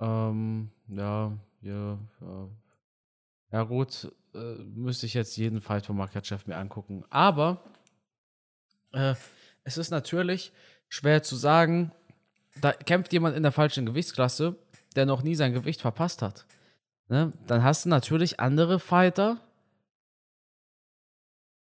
[0.00, 1.32] Ähm, ja,
[1.62, 2.48] ja, ja.
[3.52, 7.04] Ja, gut, äh, müsste ich jetzt jeden Fight von Makachev mir angucken.
[7.10, 7.62] Aber
[8.92, 9.14] äh,
[9.64, 10.52] es ist natürlich
[10.88, 11.92] schwer zu sagen,
[12.60, 14.56] da kämpft jemand in der falschen Gewichtsklasse,
[14.94, 16.46] der noch nie sein Gewicht verpasst hat.
[17.08, 17.32] Ne?
[17.46, 19.38] Dann hast du natürlich andere Fighter.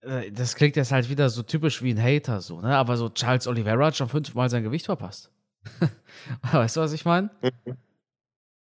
[0.01, 2.75] Äh, das klingt jetzt halt wieder so typisch wie ein Hater, so, ne?
[2.75, 5.31] Aber so Charles Oliveira hat schon fünfmal sein Gewicht verpasst.
[6.51, 7.29] weißt du, was ich meine?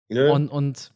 [0.10, 0.32] Ja.
[0.32, 0.92] Und, und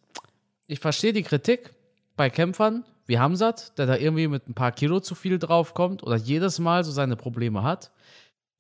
[0.68, 1.74] ich verstehe die Kritik
[2.18, 6.18] bei Kämpfern wie Hamzat, der da irgendwie mit ein paar Kilo zu viel draufkommt oder
[6.18, 7.92] jedes Mal so seine Probleme hat.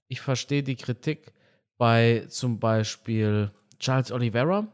[0.07, 1.33] Ich verstehe die Kritik
[1.77, 4.67] bei zum Beispiel Charles Oliveira,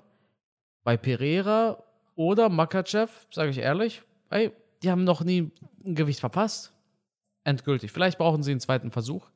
[0.84, 1.84] bei Pereira
[2.16, 4.52] oder Makachev, sage ich ehrlich, ey,
[4.82, 5.52] die haben noch nie
[5.86, 6.74] ein Gewicht verpasst.
[7.44, 7.92] Endgültig.
[7.92, 9.30] Vielleicht brauchen sie einen zweiten Versuch.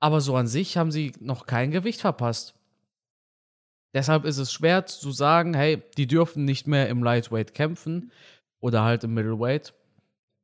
[0.00, 2.54] Aber so an sich haben sie noch kein Gewicht verpasst.
[3.92, 8.12] Deshalb ist es schwer zu sagen, hey, die dürfen nicht mehr im Lightweight kämpfen
[8.60, 9.74] oder halt im Middleweight.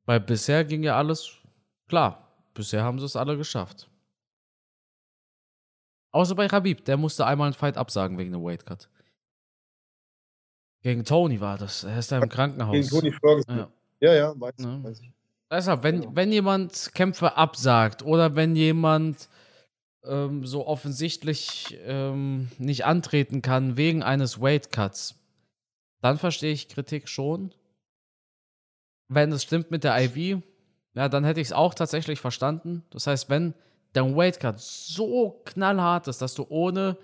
[0.05, 1.31] Weil bisher ging ja alles
[1.89, 2.29] klar.
[2.55, 3.89] Bisher haben sie es alle geschafft.
[6.17, 8.89] Außer bei Rabib, der musste einmal einen Fight absagen wegen einem Weightcut.
[10.81, 11.85] Gegen Tony war das.
[11.85, 12.73] Er ist da im Krankenhaus.
[12.73, 13.59] Gegen Tony Ferguson.
[13.59, 13.69] Ja,
[14.01, 14.83] ja, ja weiß, ja.
[14.83, 15.13] weiß ich.
[15.51, 16.09] Deshalb, wenn, ja.
[16.15, 19.29] wenn jemand Kämpfe absagt oder wenn jemand
[20.05, 25.17] ähm, so offensichtlich ähm, nicht antreten kann wegen eines Weightcuts,
[26.01, 27.53] dann verstehe ich Kritik schon.
[29.09, 30.39] Wenn es stimmt mit der IV,
[30.95, 32.85] ja, dann hätte ich es auch tatsächlich verstanden.
[32.89, 33.53] Das heißt, wenn
[33.97, 36.97] dein Weightcut so knallhart ist, dass du ohne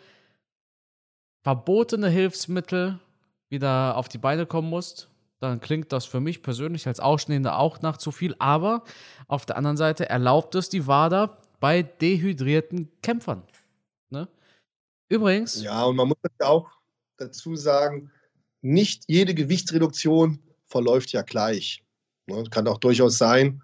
[1.42, 3.00] verbotene Hilfsmittel
[3.48, 5.08] wieder auf die Beine kommen musst,
[5.40, 8.36] dann klingt das für mich persönlich als Ausstehender auch nach zu viel.
[8.38, 8.84] Aber
[9.26, 13.42] auf der anderen Seite erlaubt es die WADA bei dehydrierten Kämpfern.
[14.10, 14.28] Ne?
[15.08, 15.62] Übrigens.
[15.62, 16.70] Ja, und man muss auch
[17.16, 18.10] dazu sagen,
[18.60, 21.84] nicht jede Gewichtsreduktion verläuft ja gleich.
[22.26, 22.44] Ne?
[22.50, 23.62] Kann auch durchaus sein,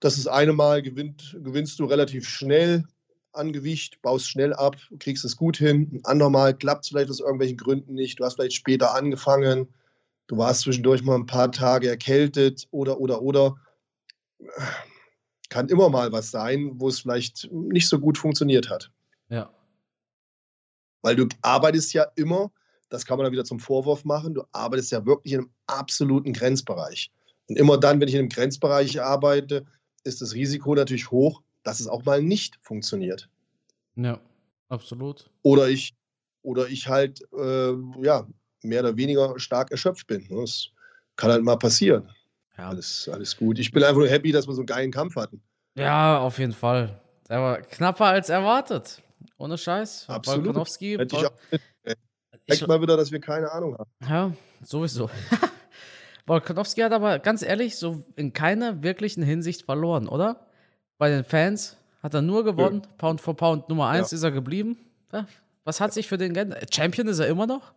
[0.00, 2.84] das eine Mal gewinnt, gewinnst du relativ schnell
[3.32, 5.90] an Gewicht, baust schnell ab, kriegst es gut hin.
[5.92, 8.18] Ein andermal klappt es vielleicht aus irgendwelchen Gründen nicht.
[8.18, 9.68] Du hast vielleicht später angefangen.
[10.26, 13.56] Du warst zwischendurch mal ein paar Tage erkältet oder, oder, oder.
[15.48, 18.90] Kann immer mal was sein, wo es vielleicht nicht so gut funktioniert hat.
[19.28, 19.50] Ja.
[21.02, 22.50] Weil du arbeitest ja immer,
[22.88, 26.32] das kann man dann wieder zum Vorwurf machen, du arbeitest ja wirklich in einem absoluten
[26.32, 27.12] Grenzbereich.
[27.48, 29.66] Und immer dann, wenn ich in einem Grenzbereich arbeite,
[30.06, 33.28] ist das Risiko natürlich hoch, dass es auch mal nicht funktioniert.
[33.96, 34.20] Ja,
[34.68, 35.30] absolut.
[35.42, 35.94] Oder ich,
[36.42, 38.26] oder ich halt, äh, ja,
[38.62, 40.26] mehr oder weniger stark erschöpft bin.
[40.30, 40.68] Das
[41.16, 42.10] kann halt mal passieren.
[42.56, 42.68] Ja.
[42.68, 43.58] Alles, alles gut.
[43.58, 45.42] Ich bin einfach nur happy, dass wir so einen geilen Kampf hatten.
[45.74, 47.00] Ja, auf jeden Fall.
[47.28, 49.02] Der war knapper als erwartet.
[49.36, 50.06] Ohne Scheiß.
[50.08, 50.56] Absolut.
[50.56, 51.32] Hätte ich auch
[52.46, 53.90] Zeigt mal wieder, dass wir keine Ahnung haben.
[54.08, 54.32] Ja,
[54.62, 55.10] sowieso.
[56.26, 60.46] Volkanovski hat aber ganz ehrlich so in keiner wirklichen Hinsicht verloren, oder?
[60.98, 62.82] Bei den Fans hat er nur gewonnen.
[62.84, 62.90] Ja.
[62.98, 64.16] Pound for Pound Nummer 1 ja.
[64.16, 64.76] ist er geblieben.
[65.64, 66.74] Was hat sich für den geändert?
[66.74, 67.72] Champion ist er immer noch?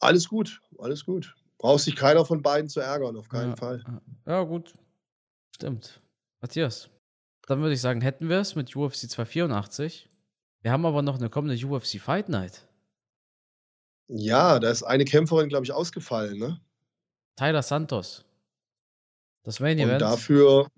[0.00, 1.34] Alles gut, alles gut.
[1.58, 3.84] Braucht sich keiner von beiden zu ärgern, auf keinen ja, Fall.
[4.26, 4.74] Ja, gut.
[5.54, 6.00] Stimmt.
[6.40, 6.88] Matthias,
[7.46, 10.08] dann würde ich sagen, hätten wir es mit UFC 284.
[10.62, 12.66] Wir haben aber noch eine kommende UFC Fight Night.
[14.06, 16.60] Ja, da ist eine Kämpferin, glaube ich, ausgefallen, ne?
[17.38, 18.24] Tyler Santos.
[19.44, 20.02] Das Main Event.
[20.02, 20.68] Und dafür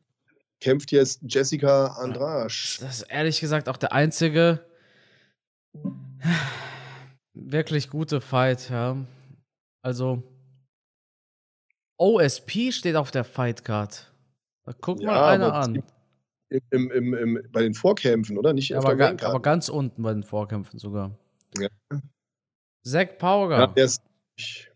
[0.61, 2.45] kämpft jetzt Jessica Andrade.
[2.45, 4.65] Das ist ehrlich gesagt auch der einzige
[7.33, 8.97] wirklich gute Fight, ja.
[9.83, 10.23] Also
[11.97, 14.13] OSP steht auf der Fightcard.
[14.81, 15.83] Guck ja, mal einer an.
[16.71, 18.53] Im, im, im, bei den Vorkämpfen, oder?
[18.53, 21.17] Nicht ja, aber, ga, aber, ganz unten bei den Vorkämpfen sogar.
[21.59, 21.69] Ja.
[22.85, 23.59] Zack Pauger.
[23.59, 24.03] Ja, der ist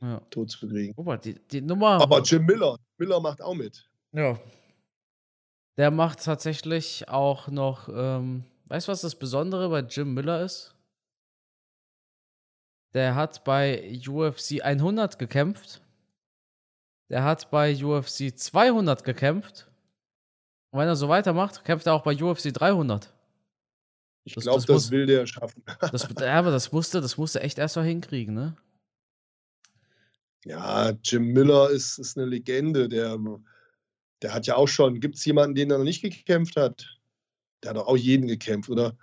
[0.01, 0.21] ja.
[0.31, 0.95] tot zu kriegen.
[1.03, 2.01] Mal, die, die Nummer.
[2.01, 2.77] Aber Jim Miller.
[2.99, 3.89] Miller macht auch mit.
[4.13, 4.39] Ja.
[5.77, 7.89] Der macht tatsächlich auch noch.
[7.89, 10.75] Ähm, weißt du, was das Besondere bei Jim Miller ist?
[12.93, 15.83] Der hat bei UFC 100 gekämpft.
[17.11, 19.67] Der hat bei UFC 200 gekämpft.
[20.71, 23.13] Und wenn er so weitermacht, kämpft er auch bei UFC 300.
[24.25, 25.63] Ich glaube, das, das, das will der schaffen.
[25.93, 28.57] das, aber das musste, das musste echt erst mal hinkriegen, ne?
[30.45, 32.89] Ja, Jim Miller ist, ist eine Legende.
[32.89, 33.19] Der,
[34.23, 35.01] der hat ja auch schon.
[35.01, 36.87] Gibt es jemanden, den er noch nicht gekämpft hat?
[37.63, 38.97] Der hat auch jeden gekämpft, oder?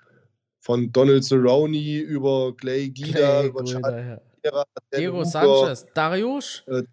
[0.59, 4.63] Von Donald Cerrone über Clay Guida, über Charles ja.
[4.95, 6.63] Diego Sanchez, Darius?
[6.67, 6.83] Äh,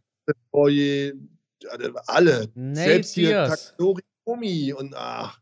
[2.07, 2.49] alle.
[2.55, 5.40] Nate Selbst hier Taktori Omi und ach,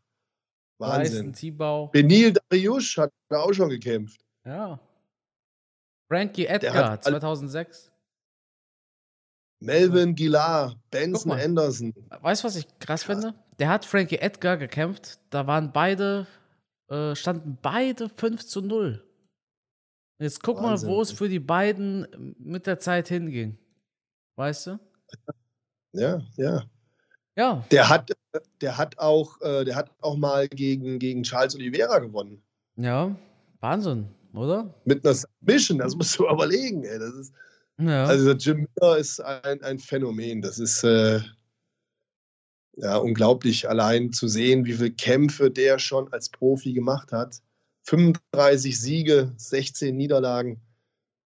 [0.77, 1.33] Wahnsinn.
[1.91, 4.21] Benil Dariush hat da auch schon gekämpft.
[4.45, 4.79] Ja.
[6.09, 7.86] Frankie Edgar, 2006.
[9.59, 11.93] Melvin Gilar, Benson Anderson.
[12.21, 13.33] Weißt du, was ich krass finde?
[13.59, 15.19] Der hat Frankie Edgar gekämpft.
[15.29, 16.27] Da waren beide,
[16.89, 19.03] äh, standen beide 5 zu 0.
[20.19, 20.89] Jetzt guck Wahnsinn.
[20.89, 23.57] mal, wo es für die beiden mit der Zeit hinging.
[24.35, 24.79] Weißt du?
[25.93, 26.63] Ja, ja.
[27.35, 27.63] Ja.
[27.71, 28.11] Der hat,
[28.61, 32.41] der hat auch, äh, der hat auch mal gegen, gegen Charles Oliveira gewonnen.
[32.75, 33.15] Ja,
[33.59, 34.73] Wahnsinn, oder?
[34.85, 36.97] Mit einer Submission, das musst du überlegen, ey.
[36.99, 37.33] Das ist,
[37.79, 38.05] ja.
[38.05, 40.41] Also Jim Miller ist ein, ein Phänomen.
[40.41, 41.19] Das ist äh,
[42.75, 47.41] ja unglaublich, allein zu sehen, wie viele Kämpfe der schon als Profi gemacht hat.
[47.83, 50.59] 35 Siege, 16 Niederlagen.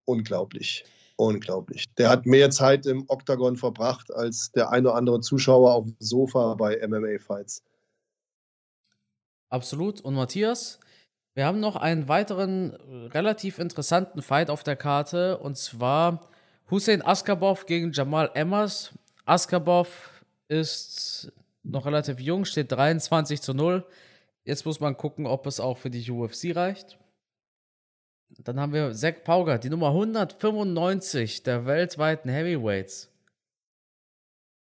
[0.04, 0.84] Unglaublich.
[1.16, 1.92] Unglaublich.
[1.94, 5.96] Der hat mehr Zeit im Oktagon verbracht als der ein oder andere Zuschauer auf dem
[5.98, 7.62] Sofa bei MMA-Fights.
[9.50, 10.00] Absolut.
[10.00, 10.80] Und Matthias,
[11.34, 16.28] wir haben noch einen weiteren äh, relativ interessanten Fight auf der Karte und zwar
[16.70, 18.92] Hussein Askabov gegen Jamal Emmers.
[19.24, 21.32] Askabov ist
[21.62, 23.86] noch relativ jung, steht 23 zu 0.
[24.44, 26.98] Jetzt muss man gucken, ob es auch für die UFC reicht.
[28.38, 33.10] Dann haben wir Zack Pauger, die Nummer 195 der weltweiten Heavyweights.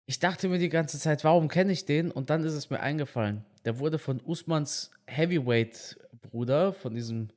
[0.07, 2.11] Ich dachte mir die ganze Zeit, warum kenne ich den?
[2.11, 3.45] Und dann ist es mir eingefallen.
[3.67, 7.29] Der wurde von Usmans Heavyweight-Bruder, von diesem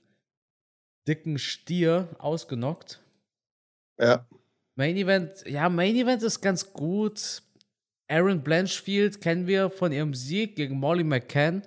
[1.05, 3.01] dicken Stier, ausgenockt.
[3.99, 4.25] Ja.
[4.81, 7.43] Main Event, ja, Main Event ist ganz gut.
[8.07, 11.61] Aaron Blanchfield kennen wir von ihrem Sieg gegen Molly McCann.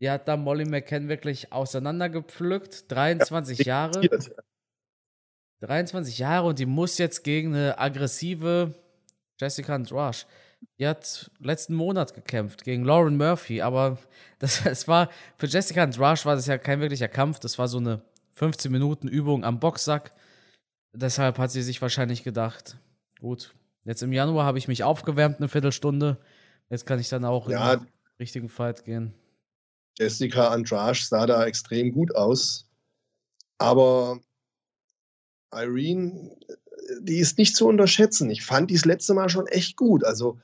[0.00, 2.90] Die hat da Molly McCann wirklich auseinandergepflückt.
[2.90, 4.08] 23 ja, Jahre.
[5.60, 8.74] 23 Jahre und die muss jetzt gegen eine aggressive
[9.40, 10.26] Jessica Andrasch.
[10.80, 13.98] Die hat letzten Monat gekämpft gegen Lauren Murphy, aber
[14.40, 17.38] das, das war für Jessica Andrasch war das ja kein wirklicher Kampf.
[17.38, 20.10] Das war so eine 15 Minuten Übung am Boxsack.
[20.94, 22.76] Deshalb hat sie sich wahrscheinlich gedacht,
[23.18, 23.52] gut,
[23.84, 26.18] jetzt im Januar habe ich mich aufgewärmt eine Viertelstunde.
[26.70, 27.88] Jetzt kann ich dann auch ja, in den
[28.20, 29.12] richtigen Fight gehen.
[29.98, 32.68] Jessica Andrasch sah da extrem gut aus.
[33.58, 34.20] Aber
[35.52, 36.36] Irene,
[37.00, 38.30] die ist nicht zu unterschätzen.
[38.30, 40.04] Ich fand die das letzte Mal schon echt gut.
[40.04, 40.40] Also,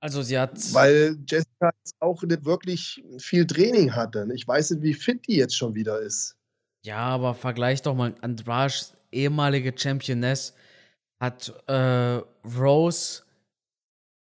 [0.00, 0.56] also sie hat.
[0.72, 4.26] Weil Jessica auch nicht wirklich viel Training hatte.
[4.34, 6.37] Ich weiß nicht, wie fit die jetzt schon wieder ist.
[6.88, 8.14] Ja, aber vergleich doch mal.
[8.22, 10.54] Andrasch, ehemalige Championess,
[11.20, 12.22] hat äh,
[12.58, 13.24] Rose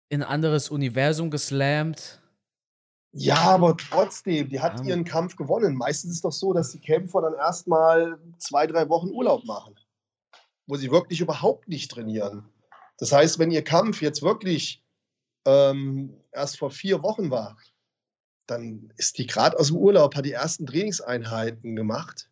[0.08, 2.20] in ein anderes Universum geslammt.
[3.12, 4.86] Ja, aber trotzdem, die hat ja.
[4.86, 5.76] ihren Kampf gewonnen.
[5.76, 9.76] Meistens ist es doch so, dass die Kämpfer dann erstmal zwei, drei Wochen Urlaub machen,
[10.66, 12.48] wo sie wirklich überhaupt nicht trainieren.
[12.98, 14.82] Das heißt, wenn ihr Kampf jetzt wirklich
[15.44, 17.56] ähm, erst vor vier Wochen war,
[18.48, 22.28] dann ist die gerade aus dem Urlaub, hat die ersten Trainingseinheiten gemacht.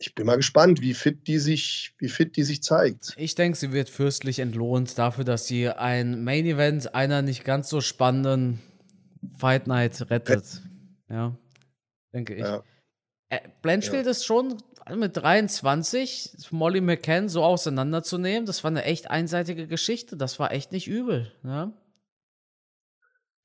[0.00, 3.14] Ich bin mal gespannt, wie fit die sich, wie fit die sich zeigt.
[3.16, 7.68] Ich denke, sie wird fürstlich entlohnt dafür, dass sie ein Main Event einer nicht ganz
[7.68, 8.60] so spannenden
[9.38, 10.62] Fight Night rettet.
[11.08, 11.36] Ja,
[12.12, 12.40] denke ich.
[12.40, 12.62] Ja.
[13.30, 14.10] Äh, Blanchfield ja.
[14.12, 14.58] ist schon
[14.96, 20.16] mit 23 Molly McCann so auseinanderzunehmen, das war eine echt einseitige Geschichte.
[20.16, 21.32] Das war echt nicht übel.
[21.44, 21.72] Ja?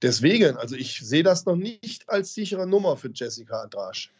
[0.01, 4.13] Deswegen, also ich sehe das noch nicht als sichere Nummer für Jessica Andrasch.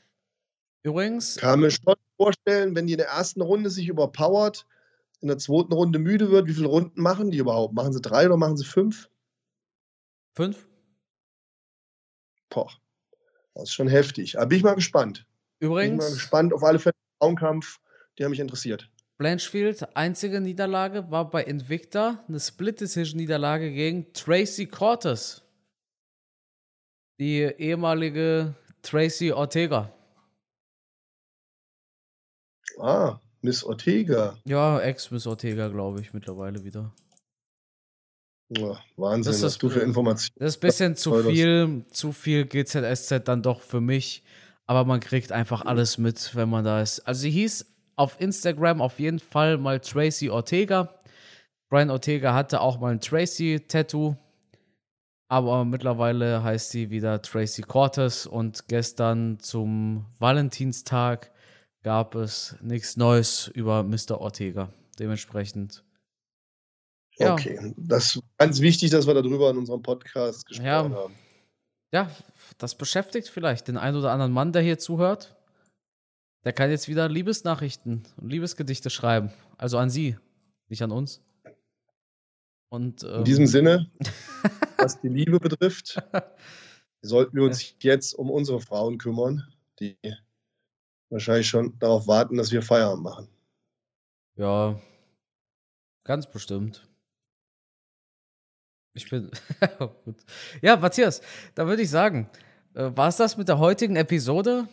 [0.84, 1.38] Übrigens.
[1.38, 4.66] Kann mir schon vorstellen, wenn die in der ersten Runde sich überpowert,
[5.22, 7.74] in der zweiten Runde müde wird, wie viele Runden machen die überhaupt?
[7.74, 9.10] Machen sie drei oder machen sie fünf?
[10.36, 10.68] Fünf?
[12.50, 12.70] Boah,
[13.56, 14.38] das ist schon heftig.
[14.38, 15.26] Aber bin ich mal gespannt.
[15.60, 15.90] Übrigens.
[15.90, 16.94] Bin ich mal gespannt auf alle Fälle.
[17.20, 17.80] Frauenkampf,
[18.18, 18.90] die haben mich interessiert.
[19.18, 25.42] Blanchfield, einzige Niederlage war bei Invicta eine Split-Decision-Niederlage gegen Tracy Cortes.
[27.20, 29.94] Die ehemalige Tracy Ortega.
[32.80, 34.38] Ah, Miss Ortega.
[34.46, 36.94] Ja, Ex-Miss Ortega, glaube ich, mittlerweile wieder.
[38.50, 40.36] Ja, Wahnsinn, das was du für Informationen.
[40.40, 44.24] Das ist ein bisschen zu viel, zu viel GZSZ dann doch für mich.
[44.66, 47.02] Aber man kriegt einfach alles mit, wenn man da ist.
[47.02, 47.66] Also sie hieß
[47.96, 51.00] auf Instagram auf jeden Fall mal Tracy Ortega.
[51.70, 54.16] Brian Ortega hatte auch mal ein Tracy-Tattoo.
[55.28, 61.33] Aber mittlerweile heißt sie wieder Tracy Cortes und gestern zum Valentinstag
[61.84, 64.20] gab es nichts Neues über Mr.
[64.20, 64.70] Ortega.
[65.00, 65.84] Dementsprechend
[67.20, 67.34] ja.
[67.34, 70.84] Okay, das ist ganz wichtig, dass wir darüber in unserem Podcast gesprochen ja.
[70.84, 71.14] haben.
[71.92, 72.10] Ja,
[72.58, 75.36] das beschäftigt vielleicht den einen oder anderen Mann, der hier zuhört.
[76.44, 79.32] Der kann jetzt wieder Liebesnachrichten und Liebesgedichte schreiben.
[79.58, 80.18] Also an Sie,
[80.70, 81.22] nicht an uns.
[82.70, 83.92] Und, ähm, in diesem Sinne,
[84.78, 86.02] was die Liebe betrifft,
[87.04, 89.44] sollten wir uns jetzt um unsere Frauen kümmern,
[89.80, 89.98] die
[91.14, 93.28] wahrscheinlich schon darauf warten, dass wir Feierabend machen.
[94.36, 94.80] Ja,
[96.04, 96.88] ganz bestimmt.
[98.94, 99.32] Ich bin.
[100.06, 100.18] gut.
[100.62, 101.22] Ja, Matthias,
[101.56, 102.30] da würde ich sagen,
[102.74, 104.68] äh, war es das mit der heutigen Episode?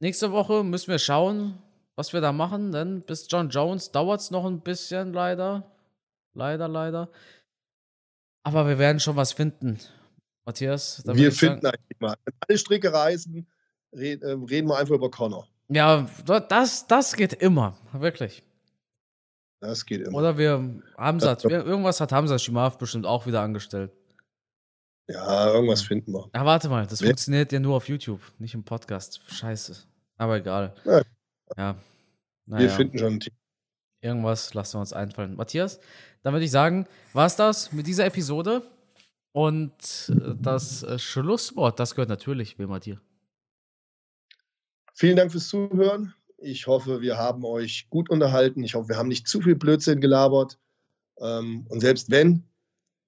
[0.00, 1.58] Nächste Woche müssen wir schauen,
[1.96, 5.70] was wir da machen, denn bis John Jones dauert es noch ein bisschen, leider.
[6.34, 7.10] Leider, leider.
[8.44, 9.78] Aber wir werden schon was finden.
[10.44, 12.16] Matthias, wir finden sagen, eigentlich mal.
[12.24, 13.46] Wenn alle Stricke reißen,
[13.92, 15.48] reden, reden wir einfach über Connor.
[15.68, 16.08] Ja,
[16.48, 18.42] das, das geht immer, wirklich.
[19.60, 20.18] Das geht immer.
[20.18, 23.92] Oder wir Hamza, irgendwas hat Hamza Shimav bestimmt auch wieder angestellt.
[25.08, 26.30] Ja, irgendwas finden wir.
[26.34, 27.08] Ja, warte mal, das Wer?
[27.08, 29.20] funktioniert ja nur auf YouTube, nicht im Podcast.
[29.28, 29.76] Scheiße.
[30.16, 30.74] Aber egal.
[30.84, 31.02] Ja.
[31.56, 31.76] ja.
[32.46, 32.62] Naja.
[32.62, 33.34] Wir finden schon ein Team.
[34.00, 35.34] Irgendwas lassen wir uns einfallen.
[35.34, 35.80] Matthias,
[36.22, 38.62] dann würde ich sagen, war es das mit dieser Episode.
[39.32, 39.72] Und
[40.08, 43.00] äh, das äh, Schlusswort, das gehört natürlich wie immer dir.
[44.98, 46.12] Vielen Dank fürs Zuhören.
[46.38, 48.64] Ich hoffe, wir haben euch gut unterhalten.
[48.64, 50.58] Ich hoffe, wir haben nicht zu viel Blödsinn gelabert.
[51.20, 52.42] Ähm, und selbst wenn,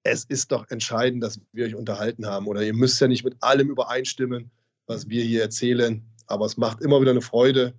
[0.03, 2.47] es ist doch entscheidend, dass wir euch unterhalten haben.
[2.47, 4.51] Oder ihr müsst ja nicht mit allem übereinstimmen,
[4.87, 6.01] was wir hier erzählen.
[6.27, 7.73] Aber es macht immer wieder eine Freude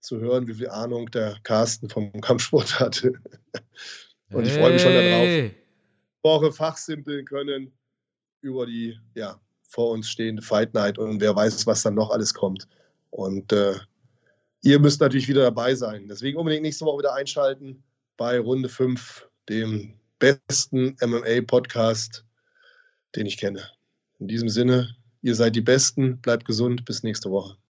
[0.00, 3.12] zu hören, wie viel Ahnung der Carsten vom Kampfsport hatte.
[4.32, 5.50] Und ich freue mich schon darauf,
[6.22, 7.72] Woche fachsimpeln können
[8.40, 9.38] über die ja,
[9.68, 12.66] vor uns stehende Fight Night und wer weiß, was dann noch alles kommt.
[13.10, 13.74] Und äh,
[14.62, 16.08] ihr müsst natürlich wieder dabei sein.
[16.08, 17.82] Deswegen unbedingt nächste Woche wieder einschalten
[18.16, 22.24] bei Runde 5, dem besten MMA-Podcast,
[23.16, 23.62] den ich kenne.
[24.18, 27.56] In diesem Sinne, ihr seid die Besten, bleibt gesund, bis nächste Woche.